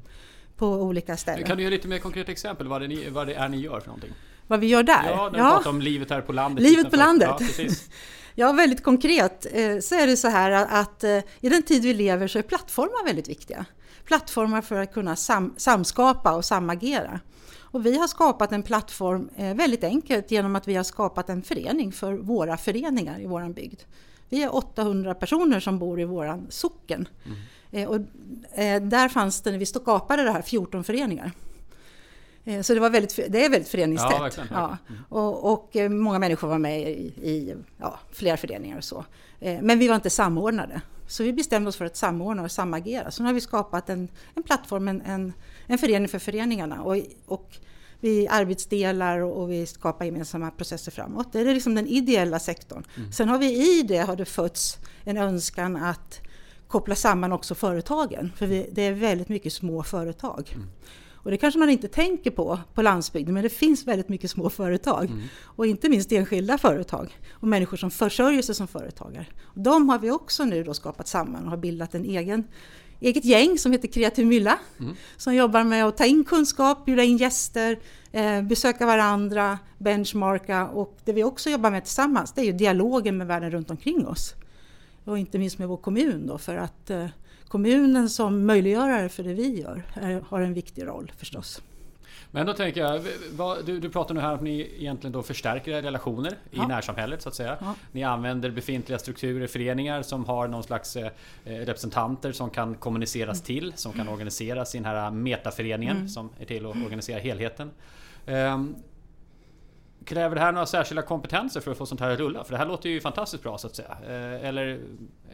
på 0.60 0.68
olika 0.68 1.16
ställen. 1.16 1.46
Kan 1.46 1.56
du 1.56 1.62
ge 1.62 1.70
lite 1.70 1.88
mer 1.88 1.98
konkret 1.98 2.28
exempel 2.28 2.68
vad 2.68 2.80
det, 2.80 2.88
ni, 2.88 3.08
vad 3.08 3.26
det 3.26 3.34
är 3.34 3.48
ni 3.48 3.60
gör 3.60 3.80
för 3.80 3.86
någonting? 3.86 4.12
Vad 4.46 4.60
vi 4.60 4.66
gör 4.66 4.82
där? 4.82 5.10
Ja, 5.10 5.30
när 5.32 5.38
ja. 5.38 5.50
pratar 5.50 5.70
om 5.70 5.80
livet 5.80 6.10
här 6.10 6.20
på 6.20 6.32
landet. 6.32 6.64
Livet 6.64 6.90
på 6.90 6.96
landet? 6.96 7.30
Ja, 7.58 7.68
ja, 8.34 8.52
väldigt 8.52 8.82
konkret 8.82 9.46
eh, 9.52 9.78
så 9.78 9.94
är 9.94 10.06
det 10.06 10.16
så 10.16 10.28
här 10.28 10.50
att 10.70 11.04
eh, 11.04 11.18
i 11.40 11.48
den 11.48 11.62
tid 11.62 11.82
vi 11.82 11.94
lever 11.94 12.28
så 12.28 12.38
är 12.38 12.42
plattformar 12.42 13.04
väldigt 13.04 13.28
viktiga. 13.28 13.64
Plattformar 14.04 14.62
för 14.62 14.80
att 14.80 14.92
kunna 14.92 15.16
sam 15.16 15.54
samskapa 15.56 16.36
och 16.36 16.44
samagera. 16.44 17.20
Och 17.60 17.86
vi 17.86 17.98
har 17.98 18.08
skapat 18.08 18.52
en 18.52 18.62
plattform 18.62 19.28
eh, 19.36 19.54
väldigt 19.54 19.84
enkelt 19.84 20.30
genom 20.30 20.56
att 20.56 20.68
vi 20.68 20.74
har 20.74 20.84
skapat 20.84 21.30
en 21.30 21.42
förening 21.42 21.92
för 21.92 22.12
våra 22.14 22.56
föreningar 22.56 23.20
i 23.20 23.26
vår 23.26 23.52
bygd. 23.52 23.80
Vi 24.28 24.42
är 24.42 24.54
800 24.54 25.14
personer 25.14 25.60
som 25.60 25.78
bor 25.78 26.00
i 26.00 26.04
våran 26.04 26.46
socken. 26.50 27.08
Mm. 27.24 27.38
Eh, 27.70 27.88
och 27.88 27.96
eh, 28.58 28.82
där 28.82 29.08
fanns 29.08 29.40
det, 29.40 29.50
när 29.50 29.58
vi 29.58 29.66
skapade 29.66 30.22
det 30.22 30.32
här, 30.32 30.42
14 30.42 30.84
föreningar. 30.84 31.32
Eh, 32.44 32.62
så 32.62 32.74
det, 32.74 32.80
var 32.80 32.90
väldigt, 32.90 33.16
det 33.28 33.44
är 33.44 33.50
väldigt 33.50 33.68
föreningstätt. 33.68 34.10
Ja, 34.10 34.22
verkligen, 34.22 34.48
verkligen. 34.48 34.62
Ja. 34.62 34.78
Mm. 34.88 35.02
Och, 35.08 35.52
och, 35.52 35.90
många 35.90 36.18
människor 36.18 36.48
var 36.48 36.58
med 36.58 36.80
i, 36.80 37.12
i 37.22 37.54
ja, 37.78 37.98
flera 38.12 38.36
föreningar 38.36 38.76
och 38.76 38.84
så. 38.84 39.04
Men 39.62 39.78
vi 39.78 39.88
var 39.88 39.94
inte 39.94 40.10
samordnade. 40.10 40.80
Så 41.06 41.22
vi 41.22 41.32
bestämde 41.32 41.68
oss 41.68 41.76
för 41.76 41.84
att 41.84 41.96
samordna 41.96 42.42
och 42.42 42.50
samagera. 42.50 43.10
Så 43.10 43.22
nu 43.22 43.28
har 43.28 43.34
vi 43.34 43.40
skapat 43.40 43.90
en, 43.90 44.08
en 44.34 44.42
plattform, 44.42 44.88
en, 44.88 45.00
en, 45.00 45.32
en 45.66 45.78
förening 45.78 46.08
för 46.08 46.18
föreningarna. 46.18 46.82
Och, 46.82 46.96
och 47.26 47.58
vi 48.00 48.28
arbetsdelar 48.28 49.18
och 49.20 49.50
vi 49.50 49.66
skapar 49.66 50.04
gemensamma 50.04 50.50
processer 50.50 50.92
framåt. 50.92 51.32
Det 51.32 51.40
är 51.40 51.54
liksom 51.54 51.74
den 51.74 51.86
ideella 51.86 52.38
sektorn. 52.38 52.84
Mm. 52.96 53.12
Sen 53.12 53.28
har 53.28 53.38
vi 53.38 53.78
i 53.78 53.82
det 53.82 53.98
har 53.98 54.16
det 54.16 54.24
fötts 54.24 54.78
en 55.04 55.16
önskan 55.16 55.76
att 55.76 56.20
koppla 56.70 56.94
samman 56.94 57.32
också 57.32 57.54
företagen. 57.54 58.32
För 58.36 58.46
vi, 58.46 58.70
det 58.72 58.82
är 58.82 58.92
väldigt 58.92 59.28
mycket 59.28 59.52
små 59.52 59.82
företag. 59.82 60.52
Mm. 60.54 60.66
Och 61.22 61.30
det 61.30 61.36
kanske 61.36 61.60
man 61.60 61.70
inte 61.70 61.88
tänker 61.88 62.30
på 62.30 62.58
på 62.74 62.82
landsbygden, 62.82 63.34
men 63.34 63.42
det 63.42 63.48
finns 63.48 63.86
väldigt 63.86 64.08
mycket 64.08 64.30
små 64.30 64.50
företag. 64.50 65.04
Mm. 65.04 65.22
Och 65.42 65.66
inte 65.66 65.88
minst 65.88 66.12
enskilda 66.12 66.58
företag 66.58 67.18
och 67.32 67.48
människor 67.48 67.76
som 67.76 67.90
försörjer 67.90 68.42
sig 68.42 68.54
som 68.54 68.68
företagare. 68.68 69.26
De 69.54 69.88
har 69.88 69.98
vi 69.98 70.10
också 70.10 70.44
nu 70.44 70.64
då 70.64 70.74
skapat 70.74 71.08
samman 71.08 71.44
och 71.44 71.50
har 71.50 71.56
bildat 71.56 71.94
en 71.94 72.04
egen 72.04 72.44
eget 73.00 73.24
gäng 73.24 73.58
som 73.58 73.72
heter 73.72 73.88
Kreativ 73.88 74.26
Mylla. 74.26 74.58
Mm. 74.80 74.94
Som 75.16 75.34
jobbar 75.34 75.64
med 75.64 75.84
att 75.84 75.96
ta 75.96 76.04
in 76.04 76.24
kunskap, 76.24 76.84
bjuda 76.84 77.02
in 77.02 77.16
gäster, 77.16 77.78
eh, 78.12 78.42
besöka 78.42 78.86
varandra, 78.86 79.58
benchmarka 79.78 80.66
och 80.66 80.98
det 81.04 81.12
vi 81.12 81.24
också 81.24 81.50
jobbar 81.50 81.70
med 81.70 81.84
tillsammans 81.84 82.32
det 82.32 82.40
är 82.40 82.44
ju 82.44 82.52
dialogen 82.52 83.16
med 83.16 83.26
världen 83.26 83.50
runt 83.50 83.70
omkring 83.70 84.06
oss 84.06 84.34
och 85.04 85.18
inte 85.18 85.38
minst 85.38 85.58
med 85.58 85.68
vår 85.68 85.76
kommun 85.76 86.26
då 86.26 86.38
för 86.38 86.56
att 86.56 86.90
eh, 86.90 87.06
kommunen 87.48 88.10
som 88.10 88.46
möjliggörare 88.46 89.08
för 89.08 89.22
det 89.22 89.34
vi 89.34 89.60
gör 89.60 89.82
är, 89.94 90.20
har 90.28 90.40
en 90.40 90.54
viktig 90.54 90.86
roll 90.86 91.12
förstås. 91.16 91.62
Men 92.30 92.46
då 92.46 92.52
tänker 92.52 92.80
jag, 92.80 93.02
vad, 93.32 93.66
du, 93.66 93.80
du 93.80 93.90
pratar 93.90 94.14
nu 94.14 94.20
här 94.20 94.28
om 94.28 94.34
att 94.34 94.42
ni 94.42 94.74
egentligen 94.78 95.12
då 95.12 95.22
förstärker 95.22 95.82
relationer 95.82 96.38
ja. 96.50 96.64
i 96.64 96.66
närsamhället 96.66 97.22
så 97.22 97.28
att 97.28 97.34
säga. 97.34 97.56
Ja. 97.60 97.74
Ni 97.92 98.04
använder 98.04 98.50
befintliga 98.50 98.98
strukturer, 98.98 99.46
föreningar 99.46 100.02
som 100.02 100.24
har 100.24 100.48
någon 100.48 100.62
slags 100.62 100.96
eh, 100.96 101.10
representanter 101.44 102.32
som 102.32 102.50
kan 102.50 102.74
kommuniceras 102.74 103.38
mm. 103.38 103.44
till, 103.44 103.72
som 103.76 103.92
kan 103.92 104.08
organiseras 104.08 104.74
i 104.74 104.78
den 104.78 104.84
här 104.84 105.10
metaföreningen 105.10 105.96
mm. 105.96 106.08
som 106.08 106.30
är 106.38 106.44
till 106.44 106.66
att 106.66 106.76
organisera 106.76 107.18
helheten. 107.18 107.70
Um, 108.26 108.74
Kräver 110.04 110.34
det 110.34 110.40
här 110.40 110.52
några 110.52 110.66
särskilda 110.66 111.02
kompetenser 111.02 111.60
för 111.60 111.70
att 111.70 111.78
få 111.78 111.86
sånt 111.86 112.00
här 112.00 112.10
att 112.10 112.18
rulla? 112.18 112.44
För 112.44 112.52
det 112.52 112.58
här 112.58 112.66
låter 112.66 112.88
ju 112.88 113.00
fantastiskt 113.00 113.42
bra 113.42 113.58
så 113.58 113.66
att 113.66 113.76
säga. 113.76 113.96
Eh, 114.02 114.48
eller 114.48 114.80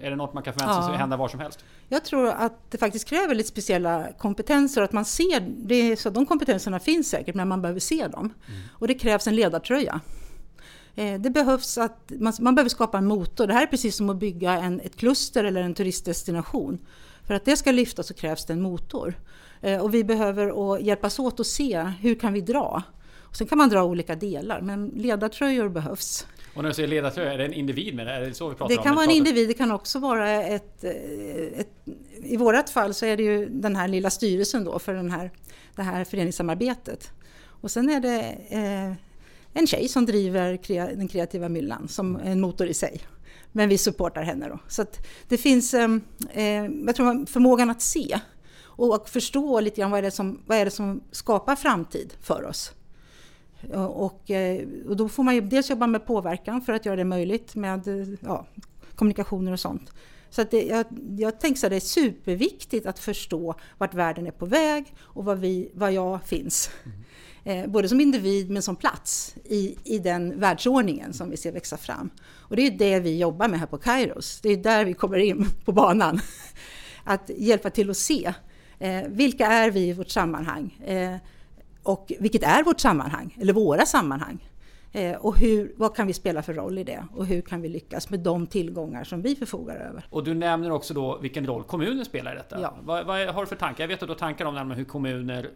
är 0.00 0.11
det 0.11 0.16
något 0.16 0.35
man 0.35 0.42
kan 0.42 0.52
förvänta 0.52 0.82
sig 0.82 0.92
ja. 0.92 0.99
hända 0.99 1.16
var 1.16 1.28
som 1.28 1.40
helst? 1.40 1.64
Jag 1.88 2.04
tror 2.04 2.28
att 2.28 2.70
det 2.70 2.78
faktiskt 2.78 3.08
kräver 3.08 3.35
lite 3.35 3.49
speciella 3.49 4.06
kompetenser 4.18 4.80
och 4.80 4.85
att 4.85 4.92
man 4.92 5.04
ser, 5.04 5.40
det 5.40 5.96
så 5.96 6.11
de 6.11 6.26
kompetenserna 6.26 6.80
finns 6.80 7.11
säkert 7.11 7.35
men 7.35 7.49
man 7.49 7.62
behöver 7.62 7.80
se 7.80 8.08
dem. 8.08 8.35
Mm. 8.49 8.61
Och 8.73 8.88
det 8.88 8.94
krävs 8.94 9.26
en 9.26 9.37
ledartröja. 9.37 10.00
Eh, 10.94 11.20
det 11.20 11.30
behövs 11.30 11.78
att 11.78 12.12
man, 12.20 12.32
man, 12.40 12.54
behöver 12.54 12.70
skapa 12.70 12.99
en 12.99 13.06
motor. 13.06 13.46
Det 13.46 13.54
här 13.54 13.62
är 13.62 13.66
precis 13.66 13.96
som 13.96 14.11
att 14.11 14.16
bygga 14.16 14.52
en, 14.52 14.80
ett 14.80 14.96
kluster 14.96 15.44
eller 15.44 15.62
en 15.62 15.75
turistdestination. 15.75 16.78
För 17.26 17.35
att 17.35 17.44
det 17.44 17.56
ska 17.56 17.73
lyfta 17.73 18.02
så 18.02 18.14
krävs 18.14 18.46
det 18.46 18.52
en 18.52 18.62
motor. 18.62 19.14
Eh, 19.61 19.80
och 19.80 19.94
vi 19.94 20.04
behöver 20.04 20.78
hjälpas 20.78 21.18
åt 21.18 21.40
att 21.40 21.46
se 21.46 21.82
hur 22.00 22.14
kan 22.14 22.32
vi 22.32 22.40
dra? 22.40 22.82
Sen 23.37 23.47
kan 23.47 23.59
man 23.59 23.69
dra 23.69 23.85
olika 23.85 24.14
delar, 24.14 24.61
men 24.61 24.88
ledartröjor 24.88 25.69
behövs. 25.69 26.26
Och 26.55 26.62
när 26.62 26.69
du 26.71 26.75
säger 26.75 26.88
ledartröja, 26.88 27.33
är 27.33 27.38
det 27.38 27.45
en 27.45 27.52
individ 27.52 27.95
med 27.95 28.07
det? 28.07 28.12
Är 28.12 28.21
det 28.21 28.35
så 28.35 28.49
vi 28.49 28.55
pratar 28.55 28.75
det 28.75 28.78
om? 28.78 28.85
kan 28.85 28.95
vara 28.95 29.05
en 29.05 29.11
individ, 29.11 29.49
det 29.49 29.55
kan 29.55 29.73
också 29.73 29.99
vara 29.99 30.31
ett, 30.31 30.85
eh, 30.85 31.61
ett... 31.61 31.73
I 32.25 32.37
vårt 32.37 32.69
fall 32.69 32.95
så 32.95 33.07
är 33.07 33.16
det 33.16 33.23
ju 33.23 33.49
den 33.49 33.76
här 33.76 33.88
lilla 33.88 34.11
styrelsen 34.11 34.64
då 34.64 34.78
för 34.78 34.95
den 34.95 35.11
här, 35.11 35.31
det 35.75 35.83
här 35.83 36.05
föreningssamarbetet. 36.05 37.11
Och 37.61 37.71
sen 37.71 37.88
är 37.88 38.00
det 38.00 38.38
eh, 38.49 38.93
en 39.61 39.66
tjej 39.66 39.88
som 39.88 40.07
driver 40.07 40.59
den 40.97 41.09
kreativa 41.09 41.49
myllan 41.49 41.88
som 41.88 42.16
en 42.16 42.40
motor 42.40 42.66
i 42.66 42.75
sig. 42.75 43.00
Men 43.52 43.69
vi 43.69 43.78
supportar 43.78 44.23
henne 44.23 44.49
då. 44.49 44.59
Så 44.69 44.85
det 45.28 45.37
finns, 45.37 45.75
eh, 45.75 45.88
eh, 46.33 46.64
jag 46.87 46.97
tror 46.97 47.26
förmågan 47.26 47.71
att 47.71 47.83
se 47.83 48.21
och 48.62 49.09
förstå 49.09 49.61
lite 49.61 49.81
grann 49.81 49.90
vad 49.90 49.99
är, 49.99 50.02
det 50.02 50.11
som, 50.11 50.43
vad 50.47 50.59
är 50.59 50.64
det 50.64 50.71
som 50.71 51.00
skapar 51.11 51.57
framtid 51.57 52.14
för 52.21 52.45
oss. 52.45 52.73
Och, 53.75 54.30
eh, 54.30 54.68
och 54.88 54.96
då 54.96 55.08
får 55.08 55.22
man 55.22 55.34
ju 55.34 55.40
dels 55.40 55.70
jobba 55.70 55.86
med 55.86 56.06
påverkan 56.06 56.62
för 56.62 56.72
att 56.72 56.86
göra 56.86 56.96
det 56.96 57.04
möjligt 57.04 57.54
med 57.54 57.88
ja, 58.20 58.46
kommunikationer 58.94 59.52
och 59.52 59.60
sånt. 59.60 59.92
Så 60.30 60.44
det, 60.50 60.62
jag, 60.62 60.86
jag 61.18 61.40
tänker 61.40 61.66
att 61.66 61.70
det 61.70 61.76
är 61.76 61.80
superviktigt 61.80 62.86
att 62.86 62.98
förstå 62.98 63.54
vart 63.78 63.94
världen 63.94 64.26
är 64.26 64.30
på 64.30 64.46
väg 64.46 64.94
och 65.00 65.25
var, 65.25 65.34
vi, 65.34 65.70
var 65.75 65.90
jag 65.90 66.25
finns. 66.25 66.70
Mm. 66.84 66.96
Eh, 67.46 67.70
både 67.70 67.88
som 67.88 68.00
individ 68.00 68.50
men 68.50 68.62
som 68.62 68.76
plats 68.76 69.34
i, 69.44 69.76
i 69.84 69.98
den 69.98 70.40
världsordningen 70.40 71.12
som 71.12 71.30
vi 71.30 71.36
ser 71.36 71.52
växa 71.52 71.76
fram. 71.76 72.10
Och 72.28 72.56
det 72.56 72.62
är 72.62 72.70
det 72.70 73.00
vi 73.00 73.18
jobbar 73.18 73.48
med 73.48 73.60
här 73.60 73.66
på 73.66 73.78
Kairos. 73.78 74.40
Det 74.40 74.48
är 74.48 74.56
där 74.56 74.84
vi 74.84 74.94
kommer 74.94 75.18
in 75.18 75.46
på 75.64 75.72
banan. 75.72 76.20
Att 77.04 77.30
hjälpa 77.36 77.70
till 77.70 77.90
att 77.90 77.96
se 77.96 78.34
eh, 78.78 79.02
vilka 79.08 79.46
är 79.46 79.70
vi 79.70 79.80
i 79.80 79.92
vårt 79.92 80.10
sammanhang? 80.10 80.78
Eh, 80.86 81.16
och 81.87 82.12
vilket 82.21 82.43
är 82.43 82.64
vårt 82.64 82.81
sammanhang, 82.81 83.37
eller 83.40 83.52
våra 83.52 83.87
sammanhang. 83.87 84.49
Eh, 84.93 85.16
och 85.16 85.38
hur, 85.38 85.73
vad 85.76 85.97
kan 85.97 86.07
vi 86.07 86.12
spela 86.12 86.43
för 86.43 86.55
roll 86.55 86.78
i 86.78 86.85
det? 86.85 87.05
Och 87.14 87.26
hur 87.26 87.40
kan 87.40 87.62
vi 87.62 87.69
lyckas 87.69 88.11
med 88.11 88.21
de 88.21 88.47
tillgångar 88.47 89.05
som 89.05 89.23
vi 89.23 89.37
förfogar 89.37 89.76
över? 89.76 90.05
Och 90.11 90.25
du 90.25 90.35
nämner 90.35 90.71
också 90.71 90.95
då 90.95 91.19
vilken 91.19 91.47
roll 91.47 91.62
kommunen 91.62 92.05
spelar 92.05 92.33
i 92.33 92.37
detta. 92.37 92.61
Ja. 92.61 92.75
Vad, 92.83 93.07
vad 93.07 93.28
har 93.28 93.40
du 93.40 93.47
för 93.47 93.57
tankar? 93.57 93.85
Jag 93.85 93.88
vet 93.88 94.02
att 94.02 94.09
du 94.09 94.12
har 94.12 94.19
tankar 94.19 94.45
om 94.45 94.71
hur 94.71 94.85
kommuner 94.85 95.50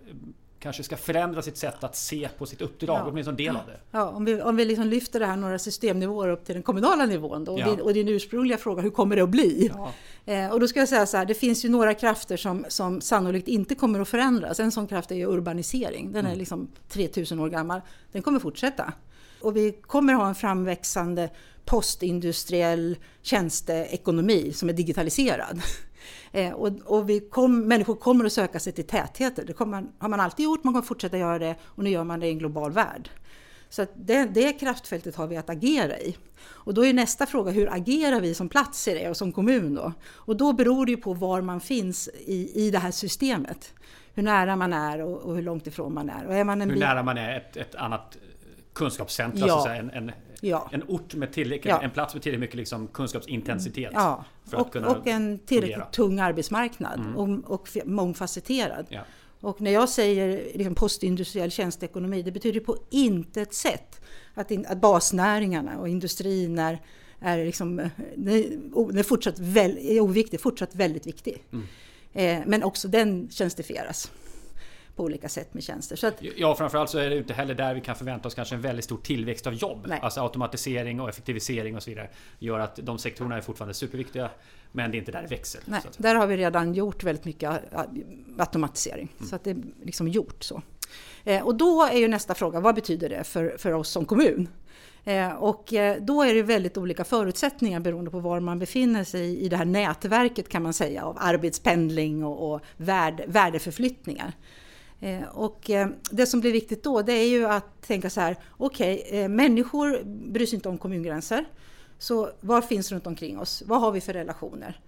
kanske 0.60 0.82
ska 0.82 0.96
förändra 0.96 1.42
sitt 1.42 1.56
sätt 1.56 1.84
att 1.84 1.96
se 1.96 2.28
på 2.38 2.46
sitt 2.46 2.60
uppdrag, 2.60 2.98
ja. 2.98 3.06
åtminstone 3.10 3.32
en 3.32 3.36
del 3.36 3.56
av 3.56 3.66
det. 3.66 3.80
Ja, 3.90 4.08
om 4.08 4.24
vi, 4.24 4.42
om 4.42 4.56
vi 4.56 4.64
liksom 4.64 4.86
lyfter 4.86 5.20
det 5.20 5.26
här 5.26 5.36
några 5.36 5.58
systemnivåer 5.58 6.28
upp 6.28 6.44
till 6.44 6.54
den 6.54 6.62
kommunala 6.62 7.06
nivån 7.06 7.44
då, 7.44 7.52
och, 7.52 7.60
ja. 7.60 7.70
din, 7.70 7.80
och 7.80 7.94
din 7.94 8.08
ursprungliga 8.08 8.58
fråga, 8.58 8.82
hur 8.82 8.90
kommer 8.90 9.16
det 9.16 9.22
att 9.22 9.28
bli? 9.28 9.70
Ja. 9.74 9.92
Eh, 10.32 10.52
och 10.52 10.60
då 10.60 10.68
ska 10.68 10.78
jag 10.78 10.88
säga 10.88 11.06
så 11.06 11.16
här, 11.16 11.24
det 11.24 11.34
finns 11.34 11.64
ju 11.64 11.68
några 11.68 11.94
krafter 11.94 12.36
som, 12.36 12.64
som 12.68 13.00
sannolikt 13.00 13.48
inte 13.48 13.74
kommer 13.74 14.00
att 14.00 14.08
förändras. 14.08 14.60
En 14.60 14.72
sån 14.72 14.86
kraft 14.86 15.10
är 15.10 15.14
ju 15.14 15.26
urbanisering, 15.26 16.12
den 16.12 16.24
är 16.24 16.28
mm. 16.30 16.38
liksom 16.38 16.68
3000 16.88 17.40
år 17.40 17.48
gammal. 17.48 17.80
Den 18.12 18.22
kommer 18.22 18.38
fortsätta. 18.38 18.92
Och 19.42 19.56
vi 19.56 19.72
kommer 19.72 20.14
ha 20.14 20.28
en 20.28 20.34
framväxande 20.34 21.30
postindustriell 21.64 22.96
tjänsteekonomi 23.22 24.52
som 24.52 24.68
är 24.68 24.72
digitaliserad. 24.72 25.62
Eh, 26.32 26.52
och, 26.52 26.68
och 26.84 27.10
vi 27.10 27.20
kom, 27.20 27.68
människor 27.68 27.94
kommer 27.94 28.24
att 28.24 28.32
söka 28.32 28.60
sig 28.60 28.72
till 28.72 28.86
tätheter. 28.86 29.44
Det 29.44 29.52
kommer, 29.52 29.84
har 29.98 30.08
man 30.08 30.20
alltid 30.20 30.44
gjort, 30.44 30.64
man 30.64 30.74
kommer 30.74 30.86
fortsätta 30.86 31.18
göra 31.18 31.38
det 31.38 31.54
och 31.62 31.84
nu 31.84 31.90
gör 31.90 32.04
man 32.04 32.20
det 32.20 32.26
i 32.26 32.30
en 32.30 32.38
global 32.38 32.72
värld. 32.72 33.10
Så 33.68 33.86
det, 33.94 34.24
det 34.24 34.52
kraftfältet 34.52 35.16
har 35.16 35.26
vi 35.26 35.36
att 35.36 35.50
agera 35.50 35.98
i. 35.98 36.16
Och 36.42 36.74
då 36.74 36.84
är 36.84 36.92
nästa 36.92 37.26
fråga, 37.26 37.50
hur 37.50 37.74
agerar 37.74 38.20
vi 38.20 38.34
som 38.34 38.48
plats 38.48 38.88
i 38.88 38.94
det 38.94 39.10
och 39.10 39.16
som 39.16 39.32
kommun 39.32 39.74
då? 39.74 39.92
Och 40.12 40.36
då 40.36 40.52
beror 40.52 40.86
det 40.86 40.92
ju 40.92 40.96
på 40.96 41.14
var 41.14 41.40
man 41.40 41.60
finns 41.60 42.08
i, 42.08 42.66
i 42.66 42.70
det 42.70 42.78
här 42.78 42.90
systemet. 42.90 43.74
Hur 44.14 44.22
nära 44.22 44.56
man 44.56 44.72
är 44.72 45.00
och, 45.00 45.18
och 45.18 45.34
hur 45.34 45.42
långt 45.42 45.66
ifrån 45.66 45.94
man 45.94 46.10
är. 46.10 46.26
Och 46.26 46.34
är 46.34 46.44
man 46.44 46.62
en 46.62 46.70
hur 46.70 46.76
nära 46.76 47.02
man 47.02 47.18
är 47.18 47.36
ett, 47.36 47.56
ett 47.56 47.74
annat 47.74 48.16
kunskapscentra, 48.72 49.46
ja. 49.46 49.48
så 49.48 49.56
att 49.58 49.64
säga, 49.64 49.76
en, 49.76 49.90
en, 49.90 50.12
ja. 50.40 50.68
en 50.72 50.82
ort 50.88 51.14
med 51.14 51.32
tillräckligt, 51.32 51.70
ja. 51.70 51.82
en 51.82 51.90
plats 51.90 52.14
med 52.14 52.22
tillräckligt 52.22 52.40
mycket 52.40 52.56
liksom 52.56 52.88
kunskapsintensitet. 52.88 53.90
Ja. 53.94 54.24
och, 54.52 54.76
och 54.76 55.06
en 55.06 55.38
tillräckligt 55.38 55.74
fungera. 55.74 55.90
tung 55.90 56.20
arbetsmarknad 56.20 57.00
mm. 57.00 57.16
och, 57.16 57.54
och 57.54 57.68
mångfacetterad. 57.84 58.86
Ja. 58.88 59.00
Och 59.40 59.60
när 59.60 59.70
jag 59.70 59.88
säger 59.88 60.42
liksom 60.54 60.74
postindustriell 60.74 61.50
tjänsteekonomi, 61.50 62.22
det 62.22 62.32
betyder 62.32 62.60
på 62.60 62.76
intet 62.90 63.54
sätt 63.54 64.00
att, 64.34 64.50
in, 64.50 64.66
att 64.68 64.80
basnäringarna 64.80 65.78
och 65.78 65.88
industrin 65.88 66.58
är, 66.58 66.80
är, 67.20 67.44
liksom, 67.44 67.78
är, 67.78 67.88
är 68.98 69.02
fortsatt 69.02 69.38
väl, 69.38 69.78
är 69.80 70.00
oviktig, 70.00 70.40
fortsatt 70.40 70.74
väldigt 70.74 71.06
viktig. 71.06 71.44
Mm. 71.52 71.66
Eh, 72.12 72.46
men 72.46 72.62
också 72.62 72.88
den 72.88 73.28
tjänstefieras 73.30 74.10
på 75.00 75.04
olika 75.04 75.28
sätt 75.28 75.54
med 75.54 75.62
tjänster. 75.62 75.96
Så 75.96 76.06
att, 76.06 76.22
ja, 76.36 76.54
framförallt 76.54 76.90
så 76.90 76.98
är 76.98 77.10
det 77.10 77.16
inte 77.16 77.34
heller 77.34 77.54
där 77.54 77.74
vi 77.74 77.80
kan 77.80 77.96
förvänta 77.96 78.28
oss 78.28 78.34
kanske 78.34 78.54
en 78.54 78.60
väldigt 78.60 78.84
stor 78.84 78.96
tillväxt 78.96 79.46
av 79.46 79.54
jobb. 79.54 79.84
Nej. 79.88 79.98
Alltså 80.02 80.20
automatisering 80.20 81.00
och 81.00 81.08
effektivisering 81.08 81.76
och 81.76 81.82
så 81.82 81.90
vidare 81.90 82.08
gör 82.38 82.58
att 82.58 82.76
de 82.82 82.98
sektorerna 82.98 83.36
är 83.36 83.40
fortfarande 83.40 83.74
superviktiga. 83.74 84.30
Men 84.72 84.90
det 84.90 84.96
är 84.96 84.98
inte 84.98 85.12
där 85.12 85.22
det 85.22 85.28
växer. 85.28 85.60
Nej, 85.64 85.80
där 85.96 86.14
har 86.14 86.26
vi 86.26 86.36
redan 86.36 86.74
gjort 86.74 87.02
väldigt 87.02 87.24
mycket 87.24 87.50
automatisering. 88.38 89.12
Mm. 89.16 89.28
Så 89.28 89.36
att 89.36 89.44
det 89.44 89.50
är 89.50 89.56
liksom 89.82 90.08
gjort 90.08 90.44
så. 90.44 90.62
Eh, 91.24 91.42
och 91.42 91.54
då 91.54 91.82
är 91.82 91.98
ju 91.98 92.08
nästa 92.08 92.34
fråga, 92.34 92.60
vad 92.60 92.74
betyder 92.74 93.08
det 93.08 93.24
för, 93.24 93.56
för 93.58 93.72
oss 93.72 93.88
som 93.88 94.04
kommun? 94.04 94.48
Eh, 95.04 95.32
och 95.32 95.72
eh, 95.72 96.02
då 96.02 96.22
är 96.22 96.34
det 96.34 96.42
väldigt 96.42 96.78
olika 96.78 97.04
förutsättningar 97.04 97.80
beroende 97.80 98.10
på 98.10 98.20
var 98.20 98.40
man 98.40 98.58
befinner 98.58 99.04
sig 99.04 99.40
i 99.40 99.48
det 99.48 99.56
här 99.56 99.64
nätverket 99.64 100.48
kan 100.48 100.62
man 100.62 100.72
säga 100.72 101.04
av 101.04 101.16
arbetspendling 101.20 102.24
och, 102.24 102.52
och 102.52 102.60
värde, 102.76 103.24
värdeförflyttningar. 103.26 104.32
Eh, 105.00 105.22
och 105.32 105.70
eh, 105.70 105.88
det 106.10 106.26
som 106.26 106.40
blir 106.40 106.52
viktigt 106.52 106.84
då 106.84 107.02
det 107.02 107.12
är 107.12 107.28
ju 107.28 107.46
att 107.46 107.82
tänka 107.82 108.10
så 108.10 108.20
här, 108.20 108.36
okej, 108.56 109.04
okay, 109.06 109.20
eh, 109.20 109.28
människor 109.28 110.02
bryr 110.04 110.46
sig 110.46 110.54
inte 110.54 110.68
om 110.68 110.78
kommungränser. 110.78 111.44
Så 111.98 112.30
vad 112.40 112.64
finns 112.64 112.92
runt 112.92 113.06
omkring 113.06 113.38
oss? 113.38 113.62
Vad 113.66 113.80
har 113.80 113.92
vi 113.92 114.00
för 114.00 114.12
relationer? 114.12 114.80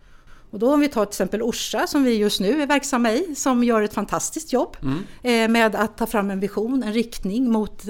Och 0.51 0.59
då 0.59 0.75
om 0.75 0.81
vi 0.81 0.89
tar 0.89 1.05
till 1.05 1.11
exempel 1.11 1.43
Orsa 1.43 1.87
som 1.87 2.05
vi 2.05 2.15
just 2.15 2.41
nu 2.41 2.63
är 2.63 2.67
verksamma 2.67 3.13
i, 3.13 3.35
som 3.35 3.65
gör 3.65 3.83
ett 3.83 3.95
fantastiskt 3.95 4.53
jobb 4.53 4.77
mm. 5.23 5.53
med 5.53 5.75
att 5.75 5.97
ta 5.97 6.07
fram 6.07 6.31
en 6.31 6.41
vision, 6.41 6.83
en 6.83 6.93
riktning 6.93 7.51
mot 7.51 7.83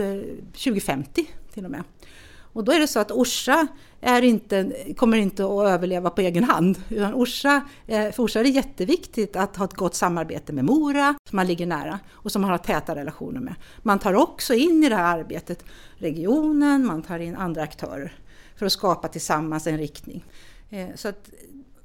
2050 0.52 1.26
till 1.54 1.64
och 1.64 1.70
med. 1.70 1.82
Och 2.52 2.64
då 2.64 2.72
är 2.72 2.80
det 2.80 2.86
så 2.86 3.00
att 3.00 3.10
Orsa 3.10 3.66
är 4.00 4.22
inte, 4.22 4.72
kommer 4.96 5.16
inte 5.16 5.44
att 5.44 5.66
överleva 5.66 6.10
på 6.10 6.20
egen 6.20 6.44
hand. 6.44 6.78
Utan 6.88 7.14
Orsa, 7.14 7.62
eh, 7.86 8.12
för 8.12 8.22
Orsa 8.22 8.40
är 8.40 8.44
det 8.44 8.50
jätteviktigt 8.50 9.36
att 9.36 9.56
ha 9.56 9.64
ett 9.64 9.74
gott 9.74 9.94
samarbete 9.94 10.52
med 10.52 10.64
Mora, 10.64 11.14
som 11.28 11.36
man 11.36 11.46
ligger 11.46 11.66
nära 11.66 11.98
och 12.12 12.32
som 12.32 12.42
man 12.42 12.50
har 12.50 12.58
täta 12.58 12.94
relationer 12.94 13.40
med. 13.40 13.54
Man 13.82 13.98
tar 13.98 14.14
också 14.14 14.54
in 14.54 14.84
i 14.84 14.88
det 14.88 14.96
här 14.96 15.18
arbetet 15.18 15.64
regionen, 15.96 16.86
man 16.86 17.02
tar 17.02 17.18
in 17.18 17.36
andra 17.36 17.62
aktörer 17.62 18.12
för 18.56 18.66
att 18.66 18.72
skapa 18.72 19.08
tillsammans 19.08 19.66
en 19.66 19.78
riktning. 19.78 20.24
Eh, 20.70 20.88
så 20.94 21.08
att 21.08 21.30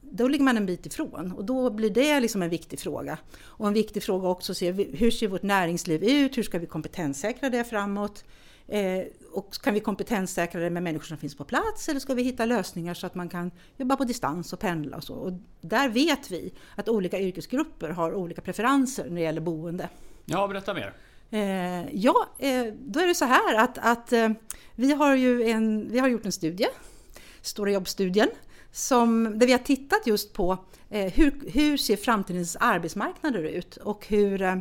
då 0.02 0.28
ligger 0.28 0.46
man 0.46 0.58
en 0.58 0.66
bit 0.66 0.86
ifrån 0.86 1.32
och 1.32 1.46
då 1.46 1.70
blir 1.70 1.90
det 1.90 2.20
liksom 2.20 2.42
en 2.42 2.50
viktig 2.50 2.80
fråga. 2.80 3.18
Och 3.44 3.68
en 3.68 3.74
viktig 3.74 4.04
fråga 4.04 4.28
också 4.28 4.52
att 4.52 4.58
se 4.58 4.72
hur 4.72 5.12
ser 5.12 5.28
vårt 5.28 5.44
näringsliv 5.44 6.04
ut? 6.04 6.38
Hur 6.38 6.44
ska 6.44 6.60
vi 6.60 6.66
kompetenssäkra 6.66 7.50
det 7.50 7.64
framåt? 7.64 8.24
Eh, 8.68 9.04
och 9.32 9.54
kan 9.54 9.74
vi 9.74 9.80
kompetenssäkra 9.80 10.62
det 10.62 10.70
med 10.70 10.84
människor 10.84 11.06
som 11.06 11.18
finns 11.18 11.36
på 11.36 11.44
plats 11.44 11.90
eller 11.90 12.00
ska 12.00 12.14
vi 12.14 12.24
hitta 12.24 12.46
lösningar 12.46 12.94
så 12.94 13.08
att 13.08 13.16
man 13.16 13.30
kan 13.30 13.52
jobba 13.78 13.96
på 13.96 14.04
distans 14.04 14.54
och 14.54 14.60
pendla 14.60 14.98
och 14.98 15.04
så? 15.04 15.14
Och 15.14 15.34
där 15.62 15.90
vet 15.90 16.32
vi 16.32 16.54
att 16.76 16.90
olika 16.90 17.20
yrkesgrupper 17.20 17.90
har 17.90 18.14
olika 18.14 18.42
preferenser 18.42 19.06
när 19.06 19.16
det 19.16 19.22
gäller 19.22 19.42
boende. 19.42 19.90
Ja, 20.26 20.48
berätta 20.48 20.74
mer. 20.74 20.94
Eh, 21.30 21.96
ja, 21.96 22.28
eh, 22.40 22.66
då 22.80 23.00
är 23.00 23.08
det 23.08 23.16
så 23.16 23.26
här 23.26 23.56
att, 23.56 23.78
att 23.78 24.14
eh, 24.14 24.30
vi, 24.76 24.94
har 24.94 25.16
ju 25.16 25.44
en, 25.44 25.92
vi 25.92 26.00
har 26.00 26.08
gjort 26.08 26.26
en 26.26 26.32
studie, 26.32 26.68
Stora 27.42 27.72
jobbstudien, 27.72 28.30
som, 28.72 29.40
där 29.40 29.48
vi 29.48 29.52
har 29.52 29.60
tittat 29.60 30.08
just 30.08 30.34
på 30.34 30.58
eh, 30.90 31.14
hur, 31.14 31.52
hur 31.52 31.78
ser 31.78 31.96
framtidens 31.96 32.58
arbetsmarknader 32.60 33.44
ut 33.44 33.78
och 33.78 34.08
hur 34.08 34.42
eh, 34.42 34.56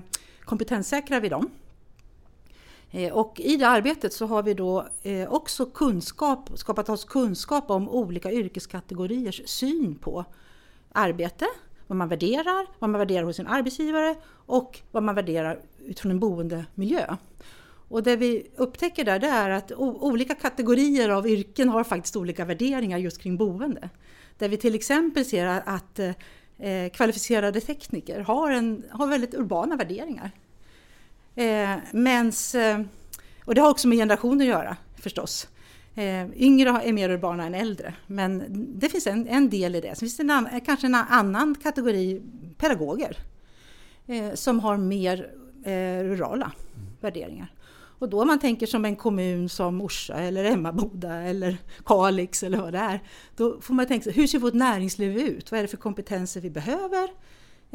kompetenssäkrar 0.44 1.20
vi 1.20 1.28
dem? 1.28 1.50
Eh, 2.90 3.12
och 3.12 3.40
i 3.40 3.56
det 3.56 3.68
arbetet 3.68 4.12
så 4.12 4.26
har 4.26 4.42
vi 4.42 4.54
då 4.54 4.86
eh, 5.02 5.32
också 5.32 5.66
kunskap, 5.66 6.50
skapat 6.54 6.88
oss 6.88 7.04
kunskap 7.04 7.70
om 7.70 7.88
olika 7.88 8.32
yrkeskategoriers 8.32 9.42
syn 9.46 9.94
på 9.94 10.24
arbete, 10.92 11.46
vad 11.86 11.98
man 11.98 12.08
värderar, 12.08 12.66
vad 12.78 12.90
man 12.90 12.98
värderar 12.98 13.24
hos 13.24 13.36
sin 13.36 13.46
arbetsgivare 13.46 14.14
och 14.30 14.78
vad 14.90 15.02
man 15.02 15.14
värderar 15.14 15.60
utifrån 15.86 16.12
en 16.12 16.20
boendemiljö. 16.20 17.16
Och 17.88 18.02
det 18.02 18.16
vi 18.16 18.46
upptäcker 18.56 19.04
där 19.04 19.18
det 19.18 19.26
är 19.26 19.50
att 19.50 19.72
olika 19.76 20.34
kategorier 20.34 21.08
av 21.08 21.28
yrken 21.28 21.68
har 21.68 21.84
faktiskt 21.84 22.16
olika 22.16 22.44
värderingar 22.44 22.98
just 22.98 23.18
kring 23.22 23.36
boende. 23.36 23.88
Där 24.38 24.48
vi 24.48 24.56
till 24.56 24.74
exempel 24.74 25.24
ser 25.24 25.46
att 25.46 25.98
eh, 25.98 26.90
kvalificerade 26.92 27.60
tekniker 27.60 28.20
har, 28.20 28.50
en, 28.50 28.84
har 28.90 29.06
väldigt 29.06 29.34
urbana 29.34 29.76
värderingar. 29.76 30.30
Eh, 31.36 31.76
mens, 31.92 32.54
eh, 32.54 32.80
och 33.44 33.54
det 33.54 33.60
har 33.60 33.70
också 33.70 33.88
med 33.88 33.98
generationer 33.98 34.44
att 34.44 34.50
göra 34.50 34.76
förstås. 34.96 35.48
Eh, 35.94 36.30
yngre 36.36 36.70
är 36.70 36.92
mer 36.92 37.10
urbana 37.10 37.46
än 37.46 37.54
äldre, 37.54 37.94
men 38.06 38.44
det 38.78 38.88
finns 38.88 39.06
en, 39.06 39.28
en 39.28 39.50
del 39.50 39.74
i 39.74 39.80
det. 39.80 39.88
Sen 39.88 39.96
finns 39.96 40.16
det 40.16 40.22
en 40.22 40.30
annan, 40.30 40.60
kanske 40.60 40.86
en 40.86 40.94
annan 40.94 41.54
kategori 41.62 42.22
pedagoger 42.58 43.16
eh, 44.06 44.34
som 44.34 44.60
har 44.60 44.76
mer 44.76 45.30
eh, 45.64 46.04
rurala 46.04 46.52
mm. 46.74 46.86
värderingar. 47.00 47.52
Och 47.98 48.08
då 48.08 48.20
om 48.20 48.28
man 48.28 48.38
tänker 48.38 48.66
som 48.66 48.84
en 48.84 48.96
kommun 48.96 49.48
som 49.48 49.80
Orsa 49.80 50.14
eller 50.14 50.44
Emmaboda 50.44 51.14
eller 51.14 51.56
Kalix 51.84 52.42
eller 52.42 52.58
vad 52.58 52.72
det 52.72 52.78
är. 52.78 53.02
Då 53.36 53.60
får 53.60 53.74
man 53.74 53.86
tänka 53.86 54.04
sig, 54.04 54.12
hur 54.12 54.26
ser 54.26 54.38
vårt 54.38 54.54
näringsliv 54.54 55.18
ut? 55.18 55.50
Vad 55.50 55.58
är 55.58 55.62
det 55.62 55.68
för 55.68 55.76
kompetenser 55.76 56.40
vi 56.40 56.50
behöver? 56.50 57.08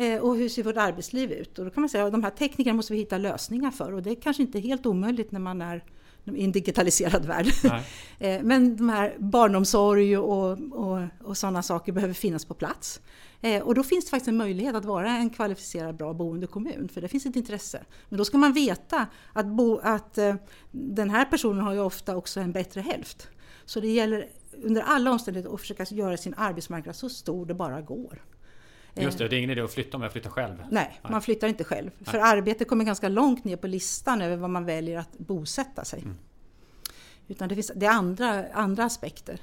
Eh, 0.01 0.19
och 0.19 0.35
hur 0.35 0.49
ser 0.49 0.63
vårt 0.63 0.77
arbetsliv 0.77 1.31
ut? 1.31 1.59
Och 1.59 1.65
då 1.65 1.71
kan 1.71 1.81
man 1.81 1.89
säga 1.89 2.05
att 2.05 2.11
de 2.11 2.23
här 2.23 2.31
teknikerna 2.31 2.75
måste 2.75 2.93
vi 2.93 2.99
hitta 2.99 3.17
lösningar 3.17 3.71
för 3.71 3.93
och 3.93 4.03
det 4.03 4.11
är 4.11 4.15
kanske 4.15 4.43
inte 4.43 4.59
helt 4.59 4.85
omöjligt 4.85 5.31
när 5.31 5.39
man 5.39 5.61
är 5.61 5.83
i 6.25 6.43
en 6.43 6.51
digitaliserad 6.51 7.25
värld. 7.25 7.47
Eh, 8.19 8.41
men 8.43 8.75
de 8.77 8.89
här 8.89 9.15
barnomsorg 9.19 10.17
och, 10.17 10.59
och, 10.71 10.99
och 11.23 11.37
sådana 11.37 11.63
saker 11.63 11.91
behöver 11.91 12.13
finnas 12.13 12.45
på 12.45 12.53
plats. 12.53 13.01
Eh, 13.41 13.61
och 13.61 13.75
då 13.75 13.83
finns 13.83 14.05
det 14.05 14.09
faktiskt 14.09 14.27
en 14.27 14.37
möjlighet 14.37 14.75
att 14.75 14.85
vara 14.85 15.09
en 15.09 15.29
kvalificerad 15.29 15.95
bra 15.95 16.13
boendekommun, 16.13 16.89
för 16.93 17.01
det 17.01 17.07
finns 17.07 17.25
ett 17.25 17.35
intresse. 17.35 17.83
Men 18.09 18.17
då 18.17 18.25
ska 18.25 18.37
man 18.37 18.53
veta 18.53 19.07
att, 19.33 19.45
bo, 19.45 19.79
att 19.83 20.17
den 20.71 21.09
här 21.09 21.25
personen 21.25 21.61
har 21.61 21.73
ju 21.73 21.79
ofta 21.79 22.15
också 22.15 22.39
en 22.39 22.51
bättre 22.51 22.81
hälft. 22.81 23.27
Så 23.65 23.79
det 23.79 23.87
gäller 23.87 24.29
under 24.63 24.81
alla 24.81 25.11
omständigheter 25.11 25.53
att 25.53 25.61
försöka 25.61 25.85
göra 25.89 26.17
sin 26.17 26.33
arbetsmarknad 26.37 26.95
så 26.95 27.09
stor 27.09 27.45
det 27.45 27.53
bara 27.53 27.81
går. 27.81 28.21
Just 28.95 29.17
det, 29.17 29.27
det 29.27 29.35
är 29.35 29.37
ingen 29.37 29.49
idé 29.49 29.61
att 29.61 29.73
flytta 29.73 29.97
om 29.97 30.03
jag 30.03 30.11
flyttar 30.11 30.29
själv. 30.29 30.57
Nej, 30.57 30.67
Nej. 30.69 31.11
man 31.11 31.21
flyttar 31.21 31.47
inte 31.47 31.63
själv. 31.63 31.91
Nej. 31.97 32.11
För 32.11 32.17
arbete 32.17 32.65
kommer 32.65 32.85
ganska 32.85 33.09
långt 33.09 33.43
ner 33.43 33.55
på 33.55 33.67
listan 33.67 34.21
över 34.21 34.35
var 34.35 34.47
man 34.47 34.65
väljer 34.65 34.99
att 34.99 35.17
bosätta 35.17 35.85
sig. 35.85 36.01
Mm. 36.01 36.17
Utan 37.27 37.49
det, 37.49 37.55
finns, 37.55 37.71
det 37.75 37.85
är 37.85 37.91
andra, 37.91 38.45
andra 38.53 38.83
aspekter. 38.83 39.39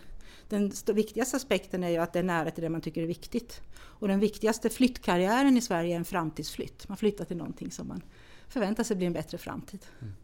Den 0.49 0.73
viktigaste 0.87 1.37
aspekten 1.37 1.85
är 1.85 1.89
ju 1.89 1.97
att 1.97 2.13
det 2.13 2.19
är 2.19 2.23
nära 2.23 2.51
till 2.51 2.63
det 2.63 2.69
man 2.69 2.81
tycker 2.81 3.03
är 3.03 3.07
viktigt. 3.07 3.61
Och 3.79 4.09
den 4.09 4.21
viktigaste 4.21 4.71
flyttkarriären 4.71 5.57
i 5.57 5.61
Sverige 5.61 5.95
är 5.95 5.99
en 5.99 6.05
framtidsflytt. 6.05 6.89
Man 6.89 6.97
flyttar 6.97 7.25
till 7.25 7.37
någonting 7.37 7.71
som 7.71 7.89
man 7.89 8.03
förväntar 8.49 8.85
sig 8.85 8.97
blir 8.97 9.07
en 9.07 9.13
bättre 9.13 9.39
framtid. 9.39 9.87
Mm. 10.01 10.15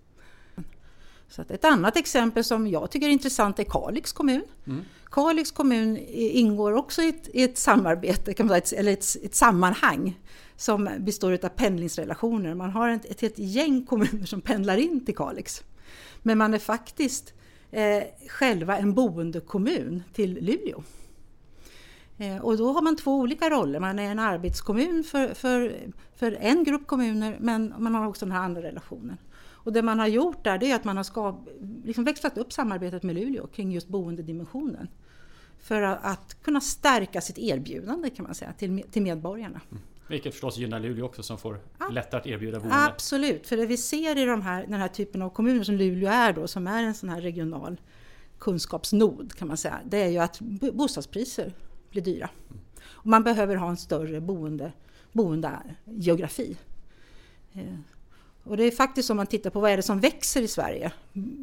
Så 1.29 1.43
ett 1.49 1.65
annat 1.65 1.97
exempel 1.97 2.45
som 2.45 2.67
jag 2.67 2.91
tycker 2.91 3.07
är 3.07 3.11
intressant 3.11 3.59
är 3.59 3.65
Kalix 3.65 4.13
kommun. 4.13 4.43
Mm. 4.67 4.85
Kalix 5.11 5.51
kommun 5.51 5.99
ingår 6.11 6.73
också 6.73 7.03
i 7.03 7.09
ett, 7.09 7.29
i 7.33 7.43
ett 7.43 7.59
samarbete, 7.59 8.35
kan 8.35 8.47
man 8.47 8.61
säga, 8.65 8.81
eller 8.81 8.93
ett, 8.93 9.17
ett, 9.25 9.35
sammanhang 9.35 10.21
som 10.57 10.91
består 10.99 11.33
av 11.33 11.49
pendlingsrelationer. 11.49 12.55
Man 12.55 12.71
har 12.71 12.89
ett, 12.89 13.05
ett 13.05 13.21
helt 13.21 13.39
gäng 13.39 13.87
kommuner 13.87 14.27
som 14.27 14.41
pendlar 14.41 14.77
in 14.77 15.05
till 15.05 15.17
Kalix. 15.17 15.63
Men 16.23 16.39
man 16.39 16.55
är 16.55 16.59
faktiskt 16.59 17.35
eh, 17.71 18.03
själva 18.29 18.79
en 18.79 18.95
boendekommun 18.95 20.03
till 20.13 20.35
Luleå. 20.35 20.83
Eh, 22.19 22.37
och 22.37 22.57
då 22.57 22.73
har 22.73 22.83
man 22.83 22.97
två 22.97 23.17
olika 23.17 23.51
roller. 23.51 23.81
Man 23.81 23.99
är 23.99 24.11
en 24.11 24.19
arbetskommun 24.19 25.05
för, 25.05 25.35
för, 25.35 25.77
för 26.17 26.33
en 26.41 26.65
grupp 26.65 26.87
kommuner 26.87 27.37
men 27.41 27.75
man 27.79 27.95
har 27.95 28.07
också 28.07 28.25
den 28.25 28.33
här 28.33 28.43
andra 28.43 28.63
relationen. 28.63 29.19
Och 29.65 29.73
det 29.73 29.83
man 29.83 29.99
har 29.99 30.07
gjort 30.07 30.45
där 30.45 30.59
det 30.59 30.71
är 30.71 30.75
att 30.75 30.85
man 30.85 30.97
har 30.97 31.05
skap, 31.05 31.49
liksom 31.85 32.05
växlat 32.05 32.39
upp 32.39 32.53
samarbetet 32.53 33.03
med 33.03 33.15
Luleå 33.15 33.47
kring 33.47 33.73
just 33.73 33.89
boendedimensionen. 33.89 34.89
För 35.59 35.83
att 35.83 36.43
kunna 36.43 36.61
stärka 36.61 37.21
sitt 37.21 37.39
erbjudande 37.39 38.11
kan 38.11 38.25
man 38.25 38.35
säga 38.35 38.53
till, 38.53 38.83
till 38.91 39.03
medborgarna. 39.03 39.61
Mm. 39.71 39.83
Vilket 40.09 40.33
förstås 40.33 40.59
gynnar 40.59 40.81
Luleå 40.81 41.05
också 41.05 41.23
som 41.23 41.39
får 41.39 41.61
ja. 41.79 41.89
lättare 41.89 42.21
att 42.21 42.27
erbjuda 42.27 42.59
boende. 42.59 42.77
Absolut, 42.77 43.47
för 43.47 43.57
det 43.57 43.67
vi 43.67 43.77
ser 43.77 44.19
i 44.19 44.25
de 44.25 44.43
här, 44.43 44.67
den 44.67 44.81
här 44.81 44.89
typen 44.89 45.23
av 45.23 45.31
kommuner 45.31 45.65
som 45.65 45.75
Luleå 45.75 46.11
är 46.11 46.33
då, 46.33 46.49
som 46.49 46.67
är 46.67 46.83
en 46.83 46.95
sån 46.95 47.09
här 47.09 47.21
regional 47.21 47.81
kunskapsnod 48.39 49.33
kan 49.33 49.49
man 49.49 49.57
säga, 49.57 49.81
det 49.85 50.03
är 50.03 50.09
ju 50.09 50.19
att 50.19 50.41
bostadspriser 50.73 51.53
blir 51.95 52.03
dyra. 52.03 52.31
Och 52.85 53.07
man 53.07 53.23
behöver 53.23 53.57
ha 53.57 53.69
en 53.69 53.77
större 53.77 54.21
boende, 54.21 54.73
boendegeografi. 55.13 56.57
Eh, 57.53 57.75
och 58.45 58.57
det 58.57 58.65
är 58.65 58.71
faktiskt 58.71 59.11
om 59.11 59.17
man 59.17 59.27
tittar 59.27 59.51
på 59.51 59.61
vad 59.61 59.71
är 59.71 59.77
det 59.77 59.83
som 59.83 60.01
växer 60.01 60.43
i 60.43 60.49
Sverige 60.49 60.93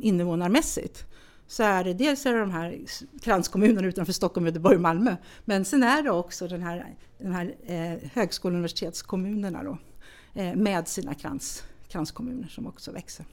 invånarmässigt 0.01 1.05
så 1.51 1.63
är 1.63 1.83
det 1.83 1.93
dels 1.93 2.25
är 2.25 2.33
det 2.33 2.39
de 2.39 2.51
här 2.51 2.79
kranskommunerna 3.21 3.87
utanför 3.87 4.13
Stockholm, 4.13 4.45
Göteborg 4.45 4.75
och 4.75 4.81
Malmö. 4.81 5.15
Men 5.45 5.65
sen 5.65 5.83
är 5.83 6.03
det 6.03 6.11
också 6.11 6.47
den 6.47 6.61
här, 6.61 6.95
den 7.17 7.31
här 7.31 7.55
eh, 7.65 8.09
högskole 8.13 8.53
och 8.53 8.57
universitetskommunerna 8.57 9.63
då, 9.63 9.77
eh, 10.33 10.55
med 10.55 10.87
sina 10.87 11.13
krans, 11.13 11.63
kranskommuner 11.87 12.47
som 12.47 12.67
också 12.67 12.91
växer. 12.91 13.25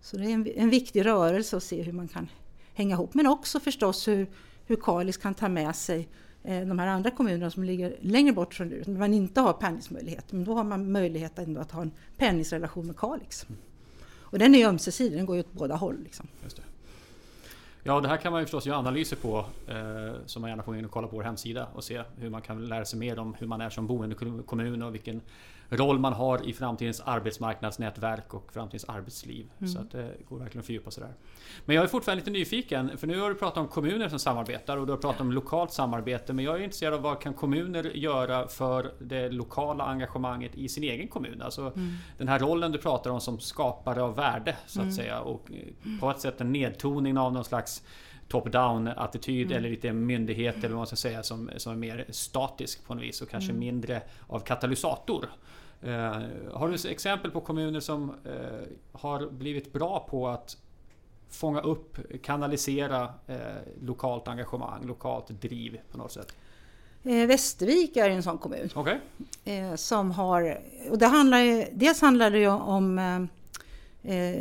Så 0.00 0.16
det 0.16 0.24
är 0.24 0.30
en, 0.30 0.46
en, 0.56 0.70
viktig 0.70 1.06
rörelse 1.06 1.56
att 1.56 1.62
se 1.62 1.82
hur 1.82 1.92
man 1.92 2.08
kan 2.08 2.28
hänga 2.74 2.94
ihop. 2.94 3.14
Men 3.14 3.26
också 3.26 3.60
förstås 3.60 4.08
hur, 4.08 4.26
hur 4.68 4.76
Kalix 4.76 5.16
kan 5.16 5.34
ta 5.34 5.48
med 5.48 5.76
sig 5.76 6.08
eh, 6.44 6.60
de 6.60 6.78
här 6.78 6.86
andra 6.86 7.10
kommunerna 7.10 7.50
som 7.50 7.64
ligger 7.64 7.96
längre 8.00 8.32
bort 8.32 8.54
från 8.54 8.68
Luleå, 8.68 8.84
men 8.86 8.98
man 8.98 9.14
inte 9.14 9.40
har 9.40 9.52
pendlingsmöjlighet. 9.52 10.32
Men 10.32 10.44
då 10.44 10.54
har 10.54 10.64
man 10.64 10.92
möjlighet 10.92 11.38
ändå 11.38 11.60
att 11.60 11.72
ha 11.72 11.82
en 11.82 11.90
pendlingsrelation 12.16 12.86
med 12.86 12.96
Kalix. 12.96 13.46
Och 14.30 14.38
den 14.38 14.54
är 14.54 14.68
ömsesidig, 14.68 15.18
den 15.18 15.26
går 15.26 15.36
ju 15.36 15.40
åt 15.40 15.52
båda 15.52 15.76
håll. 15.76 15.96
Liksom. 16.04 16.26
Ja, 17.82 18.00
det 18.00 18.08
här 18.08 18.16
kan 18.16 18.32
man 18.32 18.40
ju 18.40 18.44
förstås 18.44 18.66
göra 18.66 18.78
analyser 18.78 19.16
på 19.16 19.46
eh, 19.68 20.26
som 20.26 20.42
man 20.42 20.50
gärna 20.50 20.62
får 20.62 20.76
in 20.76 20.84
och 20.84 20.90
kolla 20.90 21.08
på 21.08 21.16
vår 21.16 21.22
hemsida 21.22 21.66
och 21.74 21.84
se 21.84 22.02
hur 22.16 22.30
man 22.30 22.42
kan 22.42 22.66
lära 22.66 22.84
sig 22.84 22.98
mer 22.98 23.18
om 23.18 23.34
hur 23.38 23.46
man 23.46 23.60
är 23.60 23.70
som 23.70 23.86
boendekommun 23.86 24.82
och 24.82 24.94
vilken 24.94 25.20
roll 25.70 25.98
man 25.98 26.12
har 26.12 26.48
i 26.48 26.52
framtidens 26.52 27.00
arbetsmarknadsnätverk 27.00 28.34
och 28.34 28.52
framtidens 28.52 28.84
arbetsliv. 28.84 29.50
Mm. 29.58 29.68
Så 29.68 29.80
att 29.80 29.90
det 29.90 30.14
går 30.28 30.38
verkligen 30.38 30.60
att 30.60 30.66
fördjupa 30.66 30.90
sig 30.90 31.02
där. 31.04 31.14
Men 31.64 31.76
jag 31.76 31.82
är 31.82 31.88
fortfarande 31.88 32.20
lite 32.20 32.30
nyfiken, 32.30 32.98
för 32.98 33.06
nu 33.06 33.20
har 33.20 33.28
du 33.28 33.34
pratat 33.34 33.58
om 33.58 33.68
kommuner 33.68 34.08
som 34.08 34.18
samarbetar 34.18 34.76
och 34.76 34.86
du 34.86 34.92
har 34.92 34.98
pratat 34.98 35.20
om 35.20 35.32
lokalt 35.32 35.72
samarbete. 35.72 36.32
Men 36.32 36.44
jag 36.44 36.60
är 36.60 36.64
intresserad 36.64 36.94
av 36.94 37.00
vad 37.00 37.20
kan 37.20 37.34
kommuner 37.34 37.84
göra 37.84 38.48
för 38.48 38.92
det 39.00 39.28
lokala 39.28 39.84
engagemanget 39.84 40.54
i 40.54 40.68
sin 40.68 40.84
egen 40.84 41.08
kommun? 41.08 41.42
Alltså 41.42 41.62
mm. 41.62 41.94
den 42.18 42.28
här 42.28 42.38
rollen 42.38 42.72
du 42.72 42.78
pratar 42.78 43.10
om 43.10 43.20
som 43.20 43.40
skapare 43.40 44.02
av 44.02 44.16
värde, 44.16 44.56
så 44.66 44.80
att 44.80 44.84
mm. 44.84 44.94
säga. 44.94 45.20
Och 45.20 45.50
på 46.00 46.10
ett 46.10 46.20
sätt 46.20 46.40
en 46.40 46.52
nedtoning 46.52 47.18
av 47.18 47.32
någon 47.32 47.44
slags 47.44 47.82
top-down 48.28 48.88
attityd 48.96 49.46
mm. 49.46 49.58
eller 49.58 49.70
lite 49.70 49.92
myndighet 49.92 50.56
eller 50.56 50.68
vad 50.68 50.76
man 50.76 50.86
ska 50.86 50.96
säga 50.96 51.22
som, 51.22 51.50
som 51.56 51.72
är 51.72 51.76
mer 51.76 52.06
statisk 52.10 52.86
på 52.86 52.94
något 52.94 53.04
vis 53.04 53.22
och 53.22 53.28
kanske 53.28 53.50
mm. 53.50 53.60
mindre 53.60 54.02
av 54.26 54.40
katalysator. 54.40 55.28
Eh, 55.82 56.16
har 56.52 56.68
du 56.68 56.90
exempel 56.90 57.30
på 57.30 57.40
kommuner 57.40 57.80
som 57.80 58.10
eh, 58.24 58.68
har 58.92 59.30
blivit 59.30 59.72
bra 59.72 60.06
på 60.10 60.28
att 60.28 60.56
fånga 61.30 61.60
upp, 61.60 61.96
kanalisera 62.22 63.14
eh, 63.26 63.38
lokalt 63.80 64.28
engagemang, 64.28 64.86
lokalt 64.86 65.28
driv 65.28 65.80
på 65.92 65.98
något 65.98 66.12
sätt? 66.12 66.34
Eh, 67.04 67.26
Västervik 67.26 67.96
är 67.96 68.10
en 68.10 68.22
sån 68.22 68.38
kommun. 68.38 68.70
Okay. 68.74 68.96
Eh, 69.44 69.74
som 69.74 70.10
har, 70.10 70.60
och 70.90 70.98
det 70.98 71.06
handlar, 71.06 71.68
dels 71.72 72.00
handlar 72.00 72.30
det 72.30 72.48
om 72.48 72.98
eh, 74.02 74.34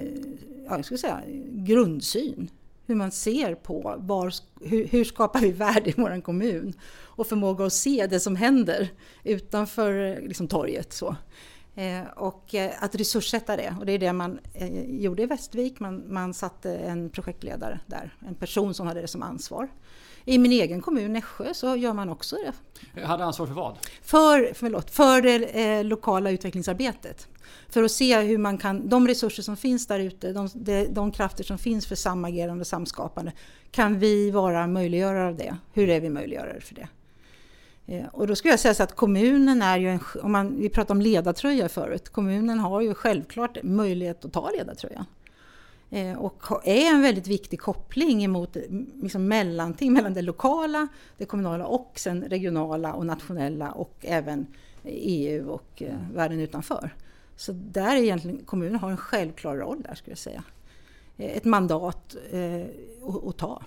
jag 0.70 0.86
ska 0.86 0.98
säga, 0.98 1.22
grundsyn 1.52 2.50
hur 2.88 2.96
man 2.96 3.12
ser 3.12 3.56
på 3.56 3.96
var, 3.98 4.34
hur, 4.62 4.88
hur 4.88 5.04
skapar 5.04 5.40
vi 5.40 5.52
värde 5.52 5.90
i 5.90 5.94
vår 5.98 6.22
kommun 6.22 6.74
och 7.04 7.28
förmåga 7.28 7.66
att 7.66 7.74
se 7.74 8.08
det 8.08 8.20
som 8.20 8.36
händer 8.36 8.90
utanför 9.24 10.22
liksom, 10.22 10.48
torget. 10.48 10.94
Så. 10.94 11.16
Eh, 11.76 12.08
och 12.16 12.56
eh, 12.56 12.72
att 12.80 12.96
resurssätta 12.96 13.58
det 13.58 13.76
och 13.80 13.86
det 13.86 13.92
är 13.92 14.00
det 14.00 14.14
man 14.14 14.40
eh, 14.54 15.02
gjorde 15.02 15.24
i 15.24 15.26
Västervik. 15.26 15.80
Man, 15.80 16.14
man 16.14 16.34
satte 16.34 16.76
en 16.76 17.10
projektledare 17.10 17.80
där, 17.86 18.16
en 18.28 18.36
person 18.36 18.74
som 18.74 18.88
hade 18.88 19.02
det 19.02 19.08
som 19.08 19.24
ansvar. 19.24 19.70
I 20.30 20.38
min 20.38 20.52
egen 20.52 20.82
kommun 20.82 21.14
Nässjö 21.14 21.54
så 21.54 21.76
gör 21.76 21.94
man 21.94 22.10
också 22.10 22.36
det. 22.36 23.02
Hade 23.02 23.24
ansvar 23.24 23.48
för 23.48 23.54
vad? 23.54 23.78
För, 24.02 24.52
förlåt, 24.54 24.92
för 24.92 25.22
det 25.22 25.36
eh, 25.46 25.84
lokala 25.84 26.32
utvecklingsarbetet. 26.32 27.28
För 27.70 27.84
att 27.84 27.92
se 27.92 28.22
hur 28.22 28.38
man 28.38 28.58
kan, 28.58 28.90
de 28.90 29.08
resurser 29.08 29.44
som 29.44 29.58
finns 29.58 29.88
där 29.88 30.00
ute, 30.00 30.34
de, 30.34 30.50
de, 30.54 30.86
de 30.86 31.12
krafter 31.12 31.44
som 31.44 31.58
finns 31.58 31.88
för 31.88 31.96
samagerande 31.96 32.62
och 32.62 32.68
samskapande, 32.68 33.32
kan 33.72 34.00
vi 34.00 34.32
vara 34.32 34.68
möjliggörare 34.68 35.28
av 35.28 35.36
det? 35.36 35.58
Hur 35.74 35.90
är 35.90 36.02
vi 36.02 36.10
möjliggörare 36.10 36.62
för 36.62 36.76
det? 36.76 36.88
Eh, 37.86 38.06
och 38.12 38.28
då 38.28 38.36
skulle 38.36 38.52
jag 38.52 38.60
säga 38.60 38.74
så 38.74 38.84
att 38.84 38.96
kommunen 38.96 39.62
är 39.62 39.78
ju 39.78 39.90
en, 39.90 40.00
om 40.24 40.32
man, 40.32 40.60
vi 40.60 40.70
pratade 40.70 40.98
om 40.98 41.02
ledartröja 41.02 41.70
förut, 41.70 42.10
kommunen 42.10 42.60
har 42.60 42.82
ju 42.82 42.94
självklart 42.94 43.58
möjlighet 43.64 44.26
att 44.26 44.34
ta 44.34 44.50
ledartröjan. 44.52 45.06
Eh, 45.90 46.18
och 46.18 46.68
är 46.68 46.94
en 46.94 47.02
väldigt 47.02 47.28
viktig 47.28 47.62
koppling 47.62 48.24
emot 48.24 48.58
liksom 49.02 49.28
mellanting 49.28 49.94
mellan 49.94 50.14
det 50.14 50.22
lokala, 50.22 50.88
det 51.18 51.26
kommunala 51.26 51.66
och 51.66 51.92
sen 51.96 52.24
regionala 52.24 52.94
och 52.94 53.06
nationella 53.06 53.72
och 53.72 53.96
även 54.02 54.48
EU 54.84 55.50
och 55.50 55.82
eh, 55.82 55.96
världen 56.14 56.40
utanför. 56.40 56.96
Så 57.36 57.52
där 57.52 57.96
är 57.96 58.02
egentligen 58.02 58.46
kommunen 58.46 58.76
har 58.80 58.92
en 58.92 58.98
självklar 58.98 59.56
roll 59.56 59.82
där 59.82 59.96
skulle 59.96 60.12
jag 60.12 60.18
säga. 60.18 60.44
Ett 61.18 61.46
mandat 61.46 61.84
att 61.84 63.38
ta. 63.38 63.62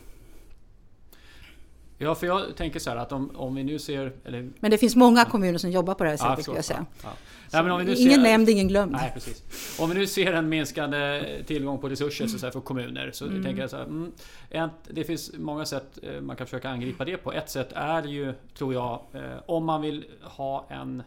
Ja, 1.99 2.15
för 2.15 2.27
jag 2.27 2.57
tänker 2.57 2.81
så 2.81 2.91
här 2.91 2.97
att 2.97 3.13
om, 3.13 3.31
om 3.37 3.55
vi 3.55 3.65
nu 3.65 3.79
ser... 3.79 4.13
Eller... 4.25 4.51
Men 4.61 4.71
det 4.71 4.79
finns 4.79 4.97
många 4.97 5.25
kommuner 5.25 5.59
som 5.59 5.71
jobbar 5.71 5.95
på 5.95 6.05
det 6.05 6.11
här 6.11 6.17
sättet 6.17 6.39
ja, 6.39 6.43
skulle 6.43 6.59
jag 6.59 6.65
säga. 6.65 6.87
Ja, 7.03 7.09
ja. 7.09 7.11
Nej, 7.53 7.83
ingen 7.83 7.97
ser, 7.97 8.19
nämnd, 8.19 8.49
ingen 8.49 8.69
glömd. 8.69 8.93
Nej, 8.93 9.11
precis. 9.15 9.43
Om 9.81 9.89
vi 9.89 9.95
nu 9.95 10.07
ser 10.07 10.33
en 10.33 10.49
minskande 10.49 11.23
tillgång 11.47 11.79
på 11.79 11.89
resurser 11.89 12.27
så 12.27 12.47
här, 12.47 12.53
för 12.53 12.61
kommuner 12.61 13.11
så 13.13 13.27
mm. 13.27 13.43
tänker 13.43 13.61
jag 13.61 13.71
så 13.71 13.77
här, 13.77 13.85
mm, 13.85 14.71
det 14.89 15.05
finns 15.05 15.33
många 15.39 15.65
sätt 15.65 15.99
eh, 16.03 16.21
man 16.21 16.37
kan 16.37 16.47
försöka 16.47 16.69
angripa 16.69 17.05
det 17.05 17.17
på. 17.17 17.33
Ett 17.33 17.51
sätt 17.51 17.73
är 17.73 18.03
ju, 18.03 18.35
tror 18.55 18.75
jag, 18.75 19.03
eh, 19.13 19.39
om 19.47 19.65
man 19.65 19.83
vill 19.83 20.05
ha 20.23 20.67
en... 20.71 21.03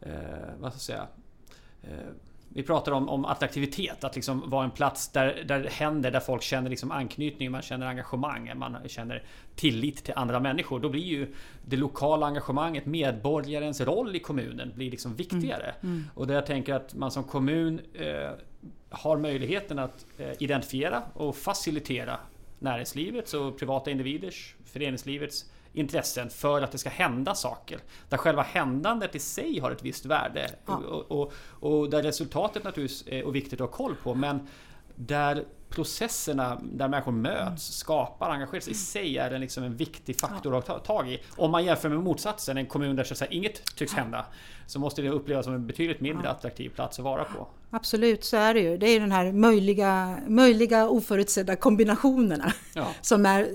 Eh, 0.00 0.12
vad 0.60 0.72
ska 0.72 0.76
jag 0.76 0.80
säga? 0.80 1.06
Vi 2.54 2.62
pratar 2.62 2.92
om, 2.92 3.08
om 3.08 3.24
attraktivitet, 3.24 4.04
att 4.04 4.14
liksom 4.14 4.50
vara 4.50 4.64
en 4.64 4.70
plats 4.70 5.08
där, 5.08 5.44
där 5.48 5.62
det 5.62 5.70
händer, 5.70 6.10
där 6.10 6.20
folk 6.20 6.42
känner 6.42 6.70
liksom 6.70 6.90
anknytning, 6.90 7.50
man 7.50 7.62
känner 7.62 7.86
engagemang, 7.86 8.52
man 8.56 8.76
känner 8.86 9.22
tillit 9.56 10.04
till 10.04 10.14
andra 10.16 10.40
människor. 10.40 10.80
Då 10.80 10.88
blir 10.88 11.02
ju 11.02 11.34
det 11.66 11.76
lokala 11.76 12.26
engagemanget, 12.26 12.86
medborgarens 12.86 13.80
roll 13.80 14.16
i 14.16 14.18
kommunen, 14.18 14.72
blir 14.74 14.90
liksom 14.90 15.14
viktigare. 15.14 15.74
Mm. 15.80 15.94
Mm. 15.94 16.04
Och 16.14 16.26
där 16.26 16.34
jag 16.34 16.46
tänker 16.46 16.74
att 16.74 16.94
man 16.94 17.10
som 17.10 17.24
kommun 17.24 17.80
eh, 17.94 18.30
har 18.90 19.16
möjligheten 19.16 19.78
att 19.78 20.06
eh, 20.18 20.32
identifiera 20.38 21.02
och 21.14 21.36
facilitera 21.36 22.18
näringslivets 22.58 23.34
och 23.34 23.58
privata 23.58 23.90
individers, 23.90 24.54
föreningslivets 24.64 25.44
intressen 25.72 26.30
för 26.30 26.62
att 26.62 26.72
det 26.72 26.78
ska 26.78 26.90
hända 26.90 27.34
saker. 27.34 27.78
Där 28.08 28.16
själva 28.16 28.42
händandet 28.42 29.14
i 29.14 29.18
sig 29.18 29.58
har 29.58 29.70
ett 29.70 29.82
visst 29.82 30.06
värde. 30.06 30.50
Ja. 30.66 30.76
Och, 30.76 31.10
och, 31.20 31.32
och, 31.60 31.90
där 31.90 32.02
resultatet 32.02 32.64
naturligtvis 32.64 33.04
är 33.06 33.32
viktigt 33.32 33.60
att 33.60 33.70
ha 33.70 33.76
koll 33.76 33.94
på. 34.02 34.14
Men 34.14 34.48
där 34.94 35.44
processerna 35.68 36.60
där 36.62 36.88
människor 36.88 37.12
möts, 37.12 37.44
mm. 37.44 37.56
skapar, 37.56 38.30
engagerar 38.30 38.60
sig 38.60 38.72
i 38.72 38.76
sig 38.76 39.18
är 39.18 39.30
en, 39.30 39.40
liksom 39.40 39.64
en 39.64 39.76
viktig 39.76 40.20
faktor 40.20 40.52
ja. 40.52 40.58
att 40.58 40.66
ta 40.66 40.78
tag 40.78 41.10
i. 41.12 41.22
Om 41.36 41.50
man 41.50 41.64
jämför 41.64 41.88
med 41.88 41.98
motsatsen, 41.98 42.56
en 42.58 42.66
kommun 42.66 42.96
där 42.96 43.04
så 43.04 43.14
säga, 43.14 43.30
inget 43.30 43.76
tycks 43.76 43.92
hända, 43.92 44.26
så 44.66 44.78
måste 44.78 45.02
det 45.02 45.10
upplevas 45.10 45.44
som 45.44 45.54
en 45.54 45.66
betydligt 45.66 46.00
mindre 46.00 46.26
ja. 46.26 46.30
attraktiv 46.30 46.68
plats 46.68 46.98
att 46.98 47.04
vara 47.04 47.24
på. 47.24 47.48
Absolut, 47.70 48.24
så 48.24 48.36
är 48.36 48.54
det 48.54 48.60
ju. 48.60 48.76
Det 48.76 48.86
är 48.86 49.00
den 49.00 49.12
här 49.12 49.32
möjliga, 49.32 50.18
möjliga 50.26 50.88
oförutsedda 50.88 51.56
kombinationerna 51.56 52.52
som 53.00 53.26
är 53.26 53.48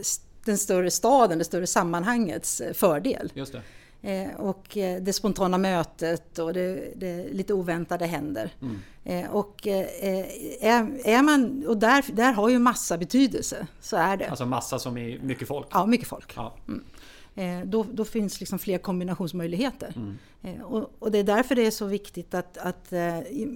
den 0.46 0.58
större 0.58 0.92
staden, 0.92 1.38
det 1.38 1.44
större 1.44 1.68
sammanhangets 1.68 2.62
eh, 2.62 2.74
fördel. 2.74 3.32
Just 3.34 3.54
det. 3.54 3.62
Eh, 4.02 4.36
och 4.36 4.78
eh, 4.78 5.02
det 5.02 5.14
spontana 5.14 5.58
mötet 5.58 6.40
och 6.40 6.54
det, 6.54 6.94
det 6.96 7.28
lite 7.32 7.54
oväntade 7.54 8.06
händer. 8.06 8.54
Mm. 8.62 9.32
Och, 9.32 9.68
är, 9.68 11.08
är, 11.08 11.24
man, 11.24 11.66
och 11.68 11.78
där, 11.78 12.06
där 12.14 12.34
har 12.34 12.50
ju 12.50 12.60
massa 12.60 12.98
betydelse, 12.98 13.68
så 13.82 13.98
är 13.98 14.18
det. 14.18 14.30
Alltså 14.30 14.46
massa 14.46 14.80
som 14.80 14.98
i 14.98 15.20
mycket 15.24 15.48
folk? 15.48 15.68
Ja, 15.72 15.86
mycket 15.86 16.08
folk. 16.08 16.34
Ja. 16.36 16.58
Mm. 16.68 17.70
Då, 17.70 17.86
då, 17.94 18.06
finns 18.06 18.40
liksom 18.40 18.60
fler 18.60 18.78
kombinationsmöjligheter. 18.78 19.94
Mm. 19.96 20.62
Och, 20.62 20.92
och, 21.00 21.12
det 21.12 21.18
är 21.18 21.24
därför 21.24 21.56
det 21.56 21.66
är 21.66 21.72
så 21.72 21.86
viktigt 21.86 22.34
att, 22.34 22.58
att 22.58 22.94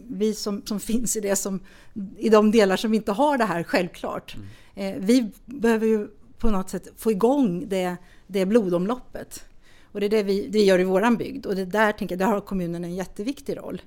vi 0.10 0.34
som, 0.34 0.62
som 0.65 0.80
finns 0.80 1.15
i, 1.15 1.19
det 1.19 1.36
som, 1.36 1.60
i 2.17 2.30
de 2.30 2.52
delar 2.52 2.78
som 2.78 2.93
inte 2.93 3.12
har 3.12 3.38
det 3.38 3.45
här 3.45 3.63
självklart, 3.63 4.36
mm. 4.76 5.06
vi 5.06 5.32
behöver 5.45 5.88
ju 5.88 6.08
på 6.39 6.50
något 6.50 6.69
sätt 6.69 6.88
få 6.97 7.12
igång 7.12 7.69
det, 7.69 7.95
det 8.28 8.45
blodomloppet. 8.45 9.45
Och 9.91 10.00
det 10.00 10.06
är 10.06 10.10
det 10.10 10.23
vi, 10.23 10.47
det 10.47 10.60
gör 10.60 10.80
i 10.80 10.84
våran 10.84 11.17
bygd 11.17 11.45
och 11.45 11.56
det 11.56 11.65
där, 11.65 11.91
tänker 11.91 12.15
jag, 12.15 12.19
där 12.19 12.34
har 12.34 12.41
kommunen 12.41 12.84
en 12.84 12.95
jätteviktig 12.95 13.58
roll. 13.58 13.82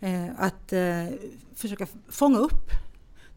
Eh, 0.00 0.26
att 0.38 0.72
eh, 0.72 1.06
försöka 1.54 1.86
fånga 2.08 2.38
upp 2.38 2.70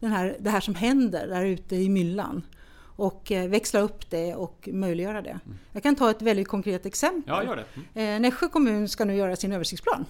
den 0.00 0.10
här, 0.10 0.36
det 0.40 0.50
här 0.50 0.60
som 0.60 0.74
händer 0.74 1.26
där 1.26 1.44
ute 1.44 1.76
i 1.76 1.88
myllan 1.88 2.42
och 2.96 3.32
eh, 3.32 3.48
växla 3.48 3.80
upp 3.80 4.10
det 4.10 4.34
och 4.34 4.68
möjliggöra 4.72 5.22
det. 5.22 5.38
Mm. 5.44 5.58
Jag 5.72 5.82
kan 5.82 5.96
ta 5.96 6.10
ett 6.10 6.22
väldigt 6.22 6.48
konkret 6.48 6.86
exempel. 6.86 7.22
Ja, 7.26 7.44
gör 7.44 7.56
det. 7.56 7.64
Mm. 7.74 8.14
Eh, 8.14 8.20
Nässjö 8.20 8.48
kommun 8.48 8.88
ska 8.88 9.04
nu 9.04 9.16
göra 9.16 9.36
sin 9.36 9.52
översiktsplan. 9.52 10.04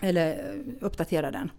Eller 0.00 0.30
eh, 0.30 0.84
uppdatera 0.84 1.30
den. 1.30 1.50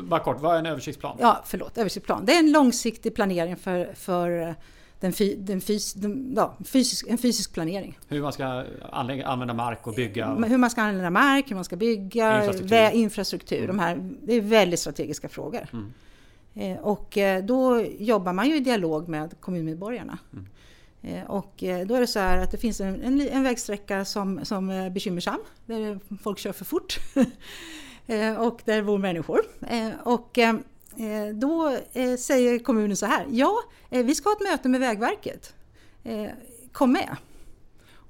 Bara 0.00 0.20
kort, 0.20 0.40
vad 0.40 0.54
är 0.54 0.58
en 0.58 0.66
översiktsplan? 0.66 1.16
Ja, 1.20 1.42
förlåt, 1.46 1.78
översiktsplan. 1.78 2.24
Det 2.24 2.32
är 2.32 2.38
en 2.38 2.52
långsiktig 2.52 3.14
planering 3.14 3.56
för, 3.56 3.94
för 3.94 4.54
den, 5.02 5.12
fy, 5.12 5.36
den, 5.36 5.60
fys, 5.60 5.92
den 5.92 6.32
ja, 6.36 6.56
fysisk, 6.64 7.06
en 7.08 7.18
fysisk 7.18 7.52
planering. 7.52 7.98
Hur 8.08 8.22
man 8.22 8.32
ska 8.32 8.64
anlägga, 8.92 9.26
använda 9.26 9.54
mark 9.54 9.86
och 9.86 9.94
bygga? 9.94 10.34
Hur 10.34 10.58
man 10.58 10.70
ska 10.70 10.82
använda 10.82 11.10
mark, 11.10 11.50
hur 11.50 11.54
man 11.54 11.64
ska 11.64 11.76
bygga, 11.76 12.38
infrastruktur. 12.38 12.68
Vä, 12.68 12.92
infrastruktur 12.92 13.66
de 13.66 13.78
här, 13.78 14.10
det 14.22 14.34
är 14.34 14.40
väldigt 14.40 14.80
strategiska 14.80 15.28
frågor. 15.28 15.66
Mm. 15.72 15.92
Eh, 16.54 16.78
och 16.82 17.18
eh, 17.18 17.44
då 17.44 17.86
jobbar 17.98 18.32
man 18.32 18.48
ju 18.48 18.56
i 18.56 18.60
dialog 18.60 19.08
med 19.08 19.40
kommunmedborgarna. 19.40 20.18
Mm. 20.32 20.46
Eh, 21.02 21.30
och 21.30 21.54
då 21.58 21.94
är 21.94 22.00
det 22.00 22.06
så 22.06 22.18
här 22.18 22.38
att 22.38 22.50
det 22.50 22.58
finns 22.58 22.80
en, 22.80 23.02
en, 23.02 23.20
en 23.20 23.42
vägsträcka 23.42 24.04
som, 24.04 24.44
som 24.44 24.70
är 24.70 24.90
bekymmersam, 24.90 25.40
där 25.66 25.98
folk 26.22 26.38
kör 26.38 26.52
för 26.52 26.64
fort. 26.64 26.98
Eh, 28.06 28.34
och 28.34 28.60
där 28.64 28.82
bor 28.82 28.98
människor. 28.98 29.40
Och 30.02 30.38
då 31.34 31.78
eh, 31.92 32.16
säger 32.16 32.58
kommunen 32.58 32.96
så 32.96 33.06
här, 33.06 33.26
ja, 33.30 33.58
eh, 33.90 34.04
vi 34.04 34.14
ska 34.14 34.28
ha 34.28 34.36
ett 34.36 34.52
möte 34.52 34.68
med 34.68 34.80
Vägverket. 34.80 35.54
Kom 36.72 36.92
med. 36.92 37.16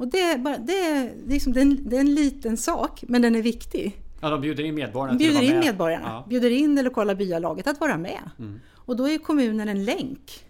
Och 0.02 0.08
det, 0.08 0.40
bara, 0.40 0.58
det, 0.58 0.78
är, 0.78 1.12
liksom, 1.26 1.52
det, 1.52 1.60
är 1.60 1.62
en, 1.62 1.88
det 1.88 1.96
är 1.96 2.00
en 2.00 2.14
liten 2.14 2.56
sak, 2.56 3.04
men 3.08 3.22
den 3.22 3.34
är 3.34 3.42
viktig. 3.42 4.02
Ja, 4.20 4.30
de 4.30 4.40
bjuder 4.40 4.64
in 4.64 4.74
medborgarna 4.74 5.18
bjuder 5.18 5.38
till 5.38 5.48
att 5.48 5.52
vara 5.52 5.60
in 5.60 5.66
medborgarna, 5.66 6.08
ja. 6.08 6.26
bjuder 6.28 6.50
in 6.50 6.74
det 6.74 6.82
lokala 6.82 7.14
byalaget 7.14 7.66
att 7.66 7.80
vara 7.80 7.98
med. 7.98 8.30
Mm. 8.38 8.60
Och 8.70 8.96
då 8.96 9.08
är 9.08 9.18
kommunen 9.18 9.68
en 9.68 9.84
länk 9.84 10.44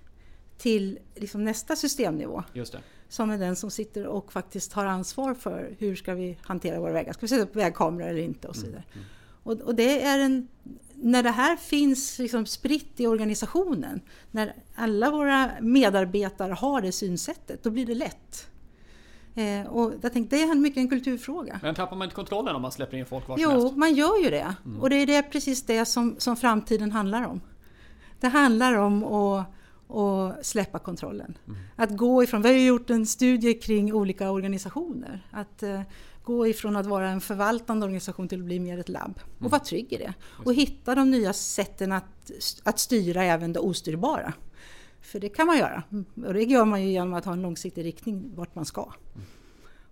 till 0.59 0.99
liksom 1.14 1.45
nästa 1.45 1.77
systemnivå. 1.77 2.42
Just 2.53 2.73
det. 2.73 2.81
Som 3.09 3.31
är 3.31 3.38
den 3.38 3.57
som 3.57 3.71
sitter 3.71 4.07
och 4.07 4.33
faktiskt 4.33 4.73
har 4.73 4.87
ansvar 4.87 5.35
för 5.35 5.75
hur 5.79 5.97
ska 5.97 6.14
vi 6.14 6.38
hantera 6.42 6.81
våra 6.81 6.92
vägar. 6.92 7.12
Ska 7.12 7.21
vi 7.21 7.29
sätta 7.29 7.42
upp 7.42 7.57
vägkameror 7.57 8.09
eller 8.09 8.21
inte 8.21 8.49
och 8.49 8.57
så 8.57 8.66
vidare. 8.66 8.85
Mm. 8.92 9.05
Mm. 9.05 9.09
Och, 9.42 9.66
och, 9.66 9.75
det 9.75 10.03
är 10.03 10.18
en, 10.18 10.49
när 11.03 11.23
det 11.23 11.31
här 11.31 11.57
finns 11.57 12.19
liksom 12.19 12.47
spritt 12.47 13.01
i 13.01 13.07
organisationen, 13.07 14.01
när 14.31 14.55
alla 14.75 15.11
våra 15.11 15.51
medarbetare 15.61 16.53
har 16.53 16.81
det 16.81 16.93
synsättet, 16.93 17.62
då 17.62 17.71
blir 17.71 17.87
det 17.87 17.95
lätt. 17.95 18.49
Eh, 19.35 19.67
och 19.67 19.93
jag 20.03 20.12
tänkte, 20.12 20.37
det 20.37 20.43
är 20.43 20.55
mycket 20.55 20.79
en 20.79 20.88
kulturfråga. 20.88 21.61
Men 21.62 21.75
tappar 21.75 21.97
man 21.97 22.05
inte 22.05 22.15
kontrollen 22.15 22.57
om 22.57 22.62
man 22.62 22.73
släpper 22.73 22.97
in 22.97 23.07
folk 23.07 23.29
vart 23.29 23.41
Jo, 23.41 23.62
mest? 23.62 23.77
man 23.77 23.95
gör 23.95 24.23
ju 24.25 24.31
det. 24.31 24.55
Mm. 24.65 24.81
Och 24.81 24.91
det 24.91 24.97
är 24.97 25.07
det, 25.07 25.23
precis 25.23 25.62
det 25.62 25.85
som, 25.85 26.15
som 26.19 26.37
framtiden 26.37 26.93
handlar 26.93 27.27
om. 27.27 27.41
Det 28.21 28.29
handlar 28.29 28.75
om 28.75 29.05
att, 29.05 29.47
att 29.97 30.47
släppa 30.47 30.79
kontrollen. 30.79 31.38
Mm. 31.47 31.59
Att 31.77 31.97
gå 31.97 32.23
ifrån, 32.23 32.43
vi 32.43 32.49
har 32.49 32.57
ju 32.57 32.67
gjort 32.67 32.91
en 32.91 33.07
studie 33.07 33.55
kring 33.55 33.95
olika 33.95 34.31
organisationer. 34.31 35.27
Att, 35.31 35.62
eh, 35.62 35.81
gå 36.23 36.47
ifrån 36.47 36.77
att 36.77 36.87
vara 36.87 37.09
en 37.09 37.21
förvaltande 37.21 37.87
organisation 37.87 38.29
till 38.29 38.39
att 38.39 38.45
bli 38.45 38.61
mer 38.61 38.79
ett 38.79 38.89
labb. 38.89 39.21
Och 39.35 39.41
mm. 39.41 39.51
vara 39.51 39.61
trygg 39.61 39.93
i 39.93 39.97
det. 39.97 40.15
Och 40.45 40.55
hitta 40.55 40.95
de 40.95 41.11
nya 41.11 41.33
sätten 41.33 41.93
att, 41.93 42.31
att 42.63 42.79
styra 42.79 43.25
även 43.25 43.53
det 43.53 43.61
ostyrbara. 43.61 44.33
För 45.01 45.21
det 45.21 45.29
kan 45.29 45.47
man 45.47 45.59
göra. 45.59 45.83
Och 46.27 46.35
det 46.35 46.43
gör 46.43 46.65
man 46.65 46.83
ju 46.83 46.91
genom 46.91 47.15
att 47.15 47.25
ha 47.25 47.33
en 47.33 47.43
långsiktig 47.43 47.85
riktning 47.85 48.33
vart 48.35 48.55
man 48.55 48.65
ska. 48.65 48.83
Mm. 48.83 49.27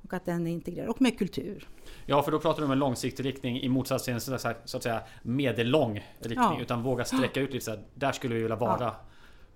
Och 0.02 0.14
att 0.14 0.24
den 0.24 0.46
är 0.46 0.50
integrerad. 0.50 0.88
Och 0.88 1.00
med 1.00 1.18
kultur. 1.18 1.68
Ja, 2.06 2.22
för 2.22 2.32
då 2.32 2.38
pratar 2.38 2.60
du 2.60 2.64
om 2.64 2.72
en 2.72 2.78
långsiktig 2.78 3.24
riktning 3.24 3.60
i 3.60 3.68
motsats 3.68 4.04
till 4.04 4.14
en 4.14 4.20
så 4.20 4.76
att 4.76 4.82
säga 4.82 5.00
medellång 5.22 5.94
riktning. 6.18 6.36
Ja. 6.36 6.60
Utan 6.60 6.82
våga 6.82 7.04
sträcka 7.04 7.40
ut 7.40 7.52
lite 7.52 7.80
där 7.94 8.12
skulle 8.12 8.34
vi 8.34 8.40
vilja 8.40 8.56
vara 8.56 8.80
ja. 8.80 8.96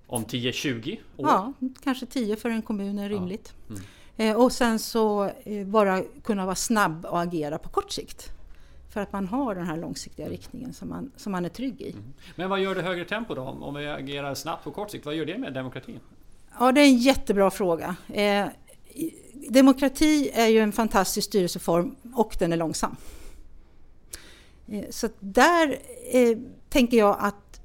om 0.07 0.25
10-20 0.25 0.93
år. 0.93 0.99
Ja, 1.17 1.53
kanske 1.83 2.07
10 2.07 2.37
för 2.37 2.51
en 2.51 2.63
kommun 2.63 2.99
är 2.99 3.09
rimligt. 3.09 3.55
Ja. 3.69 3.75
Mm. 3.75 3.87
Eh, 4.17 4.37
och 4.37 4.53
sen 4.53 4.79
så 4.79 5.31
eh, 5.45 5.67
bara 5.67 6.03
kunna 6.25 6.45
vara 6.45 6.55
snabb 6.55 7.05
och 7.05 7.21
agera 7.21 7.59
på 7.59 7.69
kort 7.69 7.93
sikt. 7.93 8.31
För 8.93 9.01
att 9.01 9.13
man 9.13 9.29
har 9.29 9.55
den 9.55 9.67
här 9.67 9.77
långsiktiga 9.77 10.29
riktningen 10.29 10.73
som 10.73 10.89
man, 10.89 11.11
som 11.17 11.33
man 11.33 11.45
är 11.45 11.49
trygg 11.49 11.81
i. 11.81 11.91
Mm. 11.91 12.05
Men 12.37 12.51
vad 12.51 12.61
gör 12.61 12.75
det 12.75 12.83
högre 12.83 13.05
tempo 13.05 13.35
då? 13.35 13.43
Om 13.43 13.75
vi 13.75 13.89
agerar 13.89 14.35
snabbt 14.35 14.65
på 14.65 14.71
kort 14.71 14.91
sikt, 14.91 15.07
vad 15.07 15.15
gör 15.15 15.27
det 15.27 15.39
med 15.39 15.53
demokratin? 15.53 16.01
Ja, 16.59 16.73
det 16.73 16.81
är 16.81 16.85
en 16.85 16.97
jättebra 16.97 17.51
fråga. 17.51 17.97
Eh, 18.09 18.47
demokrati 19.49 20.31
är 20.35 20.47
ju 20.47 20.59
en 20.59 20.73
fantastisk 20.73 21.27
styrelseform 21.27 21.97
och 22.15 22.37
den 22.39 22.53
är 22.53 22.57
långsam. 22.57 22.97
Eh, 24.69 24.85
så 24.91 25.09
där 25.21 25.79
eh, 26.13 26.39
tänker 26.69 26.97
jag 26.97 27.17
att 27.21 27.61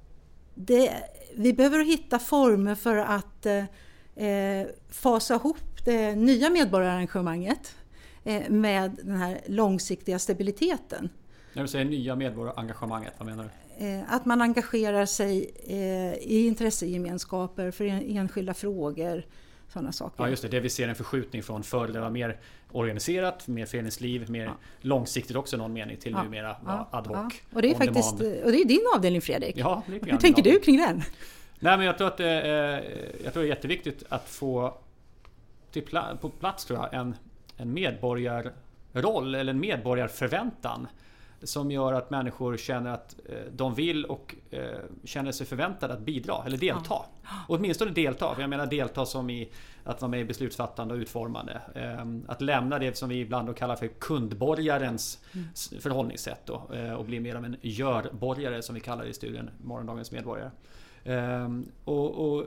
det, 0.56 0.94
vi 1.36 1.54
behöver 1.54 1.86
hitta 1.86 2.20
former 2.20 2.76
för 2.76 2.96
att 2.96 3.46
eh, 3.46 4.68
fasa 4.90 5.36
ihop 5.36 5.58
det 5.86 6.16
nya 6.16 6.50
medborgarengagemanget 6.50 7.76
eh, 8.24 8.50
med 8.50 8.92
den 9.04 9.16
här 9.16 9.40
långsiktiga 9.46 10.20
stabiliteten. 10.20 11.10
När 11.54 11.62
du 11.62 11.68
säger 11.68 11.86
nya 11.86 12.16
medborgarengagemanget, 12.16 13.14
vad 13.18 13.28
menar 13.28 13.44
du? 13.44 13.86
Eh, 13.86 14.14
att 14.14 14.26
man 14.26 14.42
engagerar 14.42 15.06
sig 15.06 15.52
eh, 15.68 16.14
i 16.14 16.48
intressegemenskaper 16.48 17.72
för 17.72 17.86
enskilda 17.86 18.54
frågor. 18.54 19.26
Sådana 19.74 19.92
saker. 19.92 20.24
Ja 20.24 20.30
just 20.30 20.42
det, 20.42 20.48
det 20.48 20.60
vi 20.60 20.70
ser 20.70 20.88
en 20.88 20.96
förskjutning 20.96 21.44
från 21.44 21.64
förr 21.64 21.88
det 21.88 22.00
var 22.00 22.10
mer 22.10 22.38
organiserat, 22.72 23.48
mer 23.48 23.66
föreningsliv, 23.66 24.30
mer 24.30 24.46
ja. 24.46 24.58
långsiktigt 24.82 25.36
också 25.36 25.56
i 25.56 25.60
någon 25.60 25.74
mening 25.74 25.98
till 25.98 26.12
ja. 26.12 26.24
numera 26.24 26.56
ja. 26.66 26.90
ad 26.92 27.08
hoc. 27.08 27.18
Ja. 27.18 27.30
Och 27.54 27.62
det 27.62 27.72
är 27.72 27.76
faktiskt 27.76 28.14
och 28.14 28.52
det 28.52 28.62
är 28.62 28.66
din 28.66 28.82
avdelning 28.96 29.22
Fredrik. 29.22 29.58
Ja, 29.58 29.84
Hur 29.86 30.18
tänker 30.18 30.44
du 30.44 30.60
kring 30.60 30.78
den? 30.78 31.02
Nej 31.60 31.78
men 31.78 31.86
jag 31.86 31.98
tror 31.98 32.08
att 32.08 32.18
det 32.18 32.30
är, 32.30 32.84
jag 33.24 33.34
tror 33.34 33.44
det 33.44 33.48
är 33.48 33.56
jätteviktigt 33.56 34.04
att 34.10 34.30
få 34.30 34.74
till 35.72 35.86
pla 35.86 36.18
på 36.22 36.30
plats 36.30 36.66
tror 36.66 36.80
jag, 36.80 36.94
en, 36.94 37.16
en 37.58 37.74
medborgarroll 37.74 39.36
eller 39.36 39.54
en 39.54 39.60
medborgarförväntan 39.60 40.88
som 41.44 41.72
gör 41.72 41.94
att 41.94 42.10
människor 42.10 42.58
känner 42.58 42.92
att 42.92 43.16
eh, 43.26 43.36
de 43.52 43.76
vill 43.76 44.06
och 44.06 44.36
eh, 44.50 44.62
känner 45.04 45.32
sig 45.32 45.48
förväntade 45.48 45.94
att 45.94 46.00
bidra 46.00 46.44
eller 46.46 46.58
delta. 46.58 46.96
Ja. 47.24 47.30
åtminstone 47.48 47.92
delta. 47.92 48.36
Jag 48.40 48.50
menar 48.50 48.66
delta 48.66 49.06
som 49.06 49.30
i 49.30 49.50
att 49.84 50.02
vara 50.02 50.10
med 50.10 50.20
i 50.20 50.26
beslutsfattande 50.26 50.94
och 50.94 50.98
utformande. 50.98 51.62
Ehm, 51.76 52.26
att 52.28 52.42
lämna 52.42 52.80
det 52.80 52.98
som 52.98 53.10
vi 53.10 53.20
ibland 53.20 53.58
kallar 53.58 53.76
för 53.76 53.88
kundborgarens 53.88 55.20
mm. 55.34 55.48
förhållningssätt 55.82 56.42
då, 56.46 56.70
eh, 56.74 56.94
och 56.94 57.06
bli 57.06 57.20
mer 57.20 57.36
av 57.36 57.46
en 57.46 57.56
görborgare 57.62 58.62
som 58.62 58.76
vi 58.76 58.82
kallar 58.82 59.04
det 59.04 59.10
i 59.10 59.14
studien 59.14 59.50
Morgondagens 59.64 60.12
medborgare. 60.12 60.52
Och, 61.84 62.32
och 62.32 62.46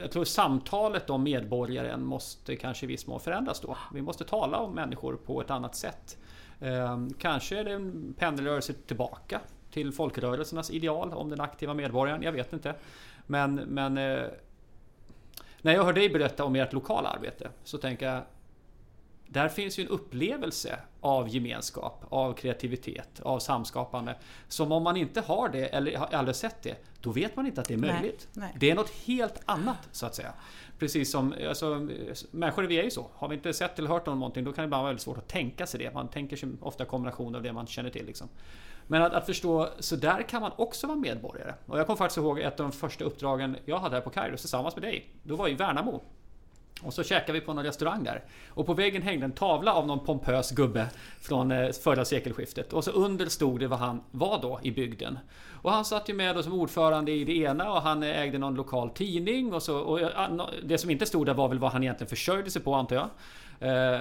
jag 0.00 0.10
tror 0.10 0.24
samtalet 0.24 1.10
om 1.10 1.22
medborgaren 1.22 2.04
måste 2.04 2.56
kanske 2.56 2.86
i 2.86 2.88
viss 2.88 3.06
mån 3.06 3.20
förändras 3.20 3.60
då. 3.60 3.76
Vi 3.94 4.02
måste 4.02 4.24
tala 4.24 4.58
om 4.58 4.74
människor 4.74 5.16
på 5.16 5.40
ett 5.40 5.50
annat 5.50 5.74
sätt. 5.74 6.18
Ehm, 6.60 7.14
kanske 7.14 7.58
är 7.58 7.64
det 7.64 7.72
en 7.72 8.14
pendelrörelse 8.18 8.72
tillbaka 8.72 9.40
till 9.70 9.92
folkrörelsernas 9.92 10.70
ideal 10.70 11.12
om 11.12 11.28
den 11.28 11.40
aktiva 11.40 11.74
medborgaren. 11.74 12.22
Jag 12.22 12.32
vet 12.32 12.52
inte. 12.52 12.74
Men, 13.26 13.54
men 13.54 13.98
eh, 13.98 14.24
när 15.62 15.74
jag 15.74 15.84
hör 15.84 15.92
dig 15.92 16.08
berätta 16.08 16.44
om 16.44 16.56
ert 16.56 16.72
lokala 16.72 17.08
arbete 17.08 17.48
så 17.64 17.78
tänker 17.78 18.06
jag 18.06 18.22
där 19.32 19.48
finns 19.48 19.78
ju 19.78 19.82
en 19.82 19.88
upplevelse 19.88 20.78
av 21.00 21.28
gemenskap, 21.28 22.04
av 22.08 22.32
kreativitet, 22.32 23.20
av 23.20 23.38
samskapande. 23.38 24.16
Som 24.48 24.72
om 24.72 24.82
man 24.82 24.96
inte 24.96 25.20
har 25.20 25.48
det 25.48 25.66
eller 25.66 25.96
har 25.96 26.06
aldrig 26.06 26.36
sett 26.36 26.62
det, 26.62 26.76
då 27.00 27.10
vet 27.10 27.36
man 27.36 27.46
inte 27.46 27.60
att 27.60 27.68
det 27.68 27.74
är 27.74 27.78
möjligt. 27.78 28.28
Nej, 28.32 28.48
nej. 28.48 28.56
Det 28.60 28.70
är 28.70 28.74
något 28.74 28.90
helt 28.90 29.40
annat 29.44 29.88
så 29.92 30.06
att 30.06 30.14
säga. 30.14 30.32
Precis 30.78 31.10
som, 31.10 31.34
alltså, 31.48 31.88
människor 32.30 32.62
vi 32.62 32.78
är 32.78 32.82
ju 32.82 32.90
så. 32.90 33.10
Har 33.14 33.28
vi 33.28 33.34
inte 33.34 33.52
sett 33.52 33.78
eller 33.78 33.88
hört 33.88 34.08
om 34.08 34.18
någonting 34.18 34.44
då 34.44 34.52
kan 34.52 34.62
det 34.62 34.66
ibland 34.66 34.82
vara 34.82 34.90
väldigt 34.90 35.02
svårt 35.02 35.18
att 35.18 35.28
tänka 35.28 35.66
sig 35.66 35.80
det. 35.80 35.94
Man 35.94 36.08
tänker 36.08 36.36
sig 36.36 36.48
ofta 36.60 36.84
kombination 36.84 37.34
av 37.34 37.42
det 37.42 37.52
man 37.52 37.66
känner 37.66 37.90
till. 37.90 38.06
Liksom. 38.06 38.28
Men 38.86 39.02
att, 39.02 39.12
att 39.12 39.26
förstå, 39.26 39.68
så 39.78 39.96
där 39.96 40.22
kan 40.22 40.42
man 40.42 40.52
också 40.56 40.86
vara 40.86 40.98
medborgare. 40.98 41.54
Och 41.66 41.78
jag 41.78 41.86
kommer 41.86 41.96
faktiskt 41.96 42.18
ihåg 42.18 42.40
ett 42.40 42.60
av 42.60 42.66
de 42.70 42.72
första 42.72 43.04
uppdragen 43.04 43.56
jag 43.64 43.78
hade 43.78 43.94
här 43.96 44.02
på 44.02 44.10
Kairos 44.10 44.40
tillsammans 44.40 44.76
med 44.76 44.82
dig. 44.82 45.10
Då 45.22 45.36
var 45.36 45.48
i 45.48 45.54
Värnamo. 45.54 46.02
Och 46.82 46.94
så 46.94 47.02
käkade 47.02 47.32
vi 47.32 47.40
på 47.40 47.54
någon 47.54 47.64
restaurang 47.64 48.04
där. 48.04 48.24
Och 48.48 48.66
på 48.66 48.74
väggen 48.74 49.02
hängde 49.02 49.24
en 49.24 49.32
tavla 49.32 49.74
av 49.74 49.86
någon 49.86 50.04
pompös 50.04 50.50
gubbe 50.50 50.86
från 51.20 51.50
eh, 51.50 51.70
förra 51.70 52.04
sekelskiftet. 52.04 52.72
Och 52.72 52.84
så 52.84 52.90
under 52.90 53.26
stod 53.26 53.60
det 53.60 53.68
vad 53.68 53.78
han 53.78 54.00
var 54.10 54.42
då 54.42 54.60
i 54.62 54.70
bygden. 54.70 55.18
Och 55.62 55.72
han 55.72 55.84
satt 55.84 56.08
ju 56.08 56.14
med 56.14 56.36
då 56.36 56.42
som 56.42 56.52
ordförande 56.52 57.12
i 57.12 57.24
det 57.24 57.36
ena 57.36 57.72
och 57.72 57.82
han 57.82 58.02
eh, 58.02 58.20
ägde 58.20 58.38
någon 58.38 58.54
lokal 58.54 58.90
tidning. 58.90 59.52
Och, 59.52 59.62
så, 59.62 59.78
och 59.78 60.00
eh, 60.00 60.40
det 60.62 60.78
som 60.78 60.90
inte 60.90 61.06
stod 61.06 61.26
där 61.26 61.34
var 61.34 61.48
väl 61.48 61.58
vad 61.58 61.72
han 61.72 61.82
egentligen 61.82 62.08
försörjde 62.08 62.50
sig 62.50 62.62
på 62.62 62.74
antar 62.74 62.96
jag. 62.96 63.08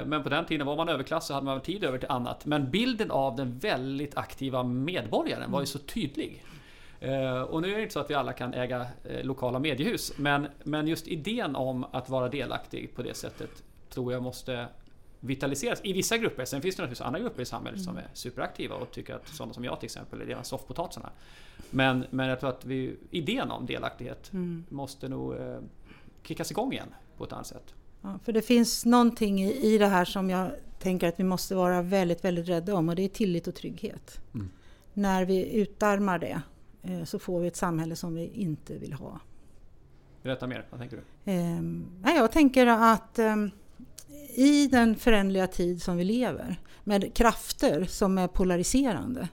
Men 0.05 0.23
på 0.23 0.29
den 0.29 0.45
tiden 0.45 0.67
var 0.67 0.75
man 0.75 0.89
överklass 0.89 1.27
så 1.27 1.33
hade 1.33 1.45
man 1.45 1.61
tid 1.61 1.83
över 1.83 1.97
till 1.97 2.09
annat. 2.11 2.45
Men 2.45 2.71
bilden 2.71 3.11
av 3.11 3.35
den 3.35 3.57
väldigt 3.57 4.17
aktiva 4.17 4.63
medborgaren 4.63 5.51
var 5.51 5.59
ju 5.59 5.65
så 5.65 5.79
tydlig. 5.79 6.43
Eh, 6.99 7.41
och 7.41 7.61
nu 7.61 7.71
är 7.71 7.75
det 7.75 7.81
inte 7.81 7.93
så 7.93 7.99
att 7.99 8.09
vi 8.09 8.13
alla 8.13 8.33
kan 8.33 8.53
äga 8.53 8.87
eh, 9.03 9.23
lokala 9.23 9.59
mediehus. 9.59 10.13
Men, 10.17 10.47
men 10.63 10.87
just 10.87 11.07
idén 11.07 11.55
om 11.55 11.85
att 11.91 12.09
vara 12.09 12.29
delaktig 12.29 12.95
på 12.95 13.01
det 13.01 13.13
sättet 13.13 13.63
tror 13.89 14.13
jag 14.13 14.23
måste 14.23 14.67
vitaliseras 15.19 15.81
i 15.83 15.93
vissa 15.93 16.17
grupper. 16.17 16.45
Sen 16.45 16.61
finns 16.61 16.75
det 16.75 16.81
naturligtvis 16.81 17.05
andra 17.05 17.19
grupper 17.19 17.41
i 17.41 17.45
samhället 17.45 17.79
mm. 17.79 17.85
som 17.85 17.97
är 17.97 18.07
superaktiva 18.13 18.75
och 18.75 18.91
tycker 18.91 19.15
att 19.15 19.27
sådana 19.27 19.53
som 19.53 19.63
jag 19.63 19.79
till 19.79 19.85
exempel 19.85 20.21
är 20.21 20.25
rena 20.25 20.43
soffpotatisarna. 20.43 21.09
Men, 21.69 22.05
men 22.09 22.29
jag 22.29 22.39
tror 22.39 22.49
att 22.49 22.65
vi, 22.65 22.97
idén 23.11 23.51
om 23.51 23.65
delaktighet 23.65 24.33
mm. 24.33 24.65
måste 24.69 25.09
nog 25.09 25.35
eh, 25.35 25.59
kickas 26.23 26.51
igång 26.51 26.73
igen 26.73 26.93
på 27.17 27.23
ett 27.23 27.33
annat 27.33 27.47
sätt. 27.47 27.73
Ja, 28.01 28.19
för 28.23 28.31
det 28.31 28.41
finns 28.41 28.85
någonting 28.85 29.41
i, 29.41 29.73
i 29.73 29.77
det 29.77 29.87
här 29.87 30.05
som 30.05 30.29
jag 30.29 30.51
tänker 30.79 31.07
att 31.07 31.19
vi 31.19 31.23
måste 31.23 31.55
vara 31.55 31.81
väldigt, 31.81 32.25
väldigt 32.25 32.49
rädda 32.49 32.75
om 32.75 32.89
och 32.89 32.95
det 32.95 33.03
är 33.03 33.09
tillit 33.09 33.47
och 33.47 33.55
trygghet. 33.55 34.21
Mm. 34.33 34.49
När 34.93 35.25
vi 35.25 35.53
utarmar 35.53 36.19
det 36.19 36.41
så 37.05 37.19
får 37.19 37.39
vi 37.39 37.47
ett 37.47 37.55
samhälle 37.55 37.95
som 37.95 38.15
vi 38.15 38.27
inte 38.27 38.77
vill 38.77 38.93
ha. 38.93 39.19
Berätta 40.23 40.47
mer, 40.47 40.67
vad 40.69 40.79
tänker 40.79 40.97
du? 40.97 41.31
Eh, 41.31 42.15
jag 42.15 42.31
tänker 42.31 42.67
att 42.67 43.19
ehm, 43.19 43.51
i 44.35 44.67
den 44.67 44.95
förändliga 44.95 45.47
tid 45.47 45.81
som 45.81 45.97
vi 45.97 46.03
lever 46.03 46.59
med 46.83 47.13
krafter 47.13 47.83
som 47.85 48.17
är 48.17 48.27
polariserande 48.27 49.27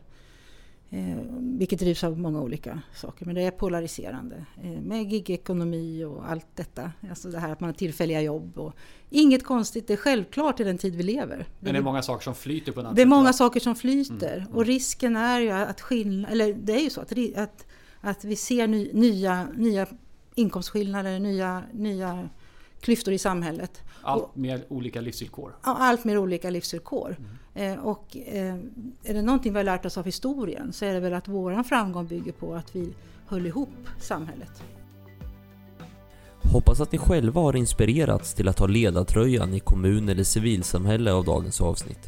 Eh, 0.90 1.16
vilket 1.40 1.78
drivs 1.78 2.04
av 2.04 2.18
många 2.18 2.40
olika 2.40 2.80
saker, 2.94 3.26
men 3.26 3.34
det 3.34 3.42
är 3.42 3.50
polariserande. 3.50 4.44
Eh, 4.62 4.70
med 4.70 5.12
gigekonomi 5.12 6.04
och 6.04 6.30
allt 6.30 6.46
detta. 6.54 6.92
Alltså 7.10 7.28
det 7.28 7.38
här 7.38 7.52
att 7.52 7.60
man 7.60 7.68
har 7.68 7.74
tillfälliga 7.74 8.22
jobb. 8.22 8.58
Och, 8.58 8.72
inget 9.10 9.44
konstigt, 9.44 9.86
det 9.86 9.92
är 9.92 9.96
självklart 9.96 10.60
i 10.60 10.64
den 10.64 10.78
tid 10.78 10.96
vi 10.96 11.02
lever. 11.02 11.46
Men 11.60 11.72
det 11.72 11.78
är 11.78 11.82
många 11.82 12.02
saker 12.02 12.24
som 12.24 12.34
flyter 12.34 12.72
på 12.72 12.82
något 12.82 12.96
Det 12.96 13.02
är 13.02 13.06
många 13.06 13.32
saker 13.32 13.60
som 13.60 13.76
flyter. 13.76 14.32
Mm, 14.32 14.46
mm. 14.46 14.56
Och 14.56 14.66
risken 14.66 15.16
är 15.16 15.40
ju 15.40 15.50
att 15.50 15.80
skillnad, 15.80 16.32
eller 16.32 16.54
det 16.54 16.72
är 16.72 16.82
ju 16.82 16.90
så 16.90 17.00
att, 17.00 17.12
att, 17.36 17.66
att 18.00 18.24
vi 18.24 18.36
ser 18.36 18.66
ny, 18.66 18.90
nya, 18.92 19.48
nya 19.56 19.86
inkomstskillnader, 20.34 21.18
nya, 21.18 21.62
nya 21.72 22.28
klyftor 22.80 23.14
i 23.14 23.18
samhället. 23.18 23.82
Allt 24.02 24.36
mer 24.36 24.64
olika 24.68 25.00
livsvillkor. 25.00 25.56
Ja, 25.64 25.76
allt 25.78 26.04
mer 26.04 26.18
olika 26.18 26.50
livsvillkor. 26.50 27.16
Mm. 27.18 27.35
Eh, 27.56 27.74
och 27.74 28.16
eh, 28.16 28.54
är 29.04 29.14
det 29.14 29.22
någonting 29.22 29.52
vi 29.52 29.58
har 29.58 29.64
lärt 29.64 29.86
oss 29.86 29.98
av 29.98 30.04
historien 30.04 30.72
så 30.72 30.84
är 30.84 30.94
det 30.94 31.00
väl 31.00 31.14
att 31.14 31.28
våran 31.28 31.64
framgång 31.64 32.06
bygger 32.06 32.32
på 32.32 32.54
att 32.54 32.76
vi 32.76 32.94
höll 33.26 33.46
ihop 33.46 33.88
samhället. 34.00 34.62
Hoppas 36.52 36.80
att 36.80 36.92
ni 36.92 36.98
själva 36.98 37.40
har 37.40 37.56
inspirerats 37.56 38.34
till 38.34 38.48
att 38.48 38.56
ta 38.56 38.66
ledartröjan 38.66 39.54
i 39.54 39.60
kommun 39.60 40.08
eller 40.08 40.24
civilsamhälle 40.24 41.12
av 41.12 41.24
dagens 41.24 41.60
avsnitt. 41.60 42.06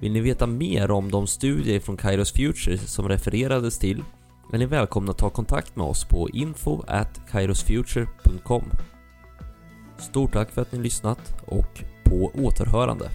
Vill 0.00 0.12
ni 0.12 0.20
veta 0.20 0.46
mer 0.46 0.90
om 0.90 1.10
de 1.10 1.26
studier 1.26 1.80
från 1.80 1.96
Kairos 1.96 2.32
Future 2.32 2.78
som 2.78 3.08
refererades 3.08 3.78
till 3.78 4.04
är 4.52 4.58
ni 4.58 4.66
välkomna 4.66 5.10
att 5.10 5.18
ta 5.18 5.30
kontakt 5.30 5.76
med 5.76 5.86
oss 5.86 6.04
på 6.04 6.28
info 6.30 6.82
kairosfuture.com 7.30 8.64
Stort 9.98 10.32
tack 10.32 10.50
för 10.50 10.62
att 10.62 10.72
ni 10.72 10.78
lyssnat 10.78 11.42
och 11.46 11.84
på 12.04 12.30
återhörande. 12.34 13.10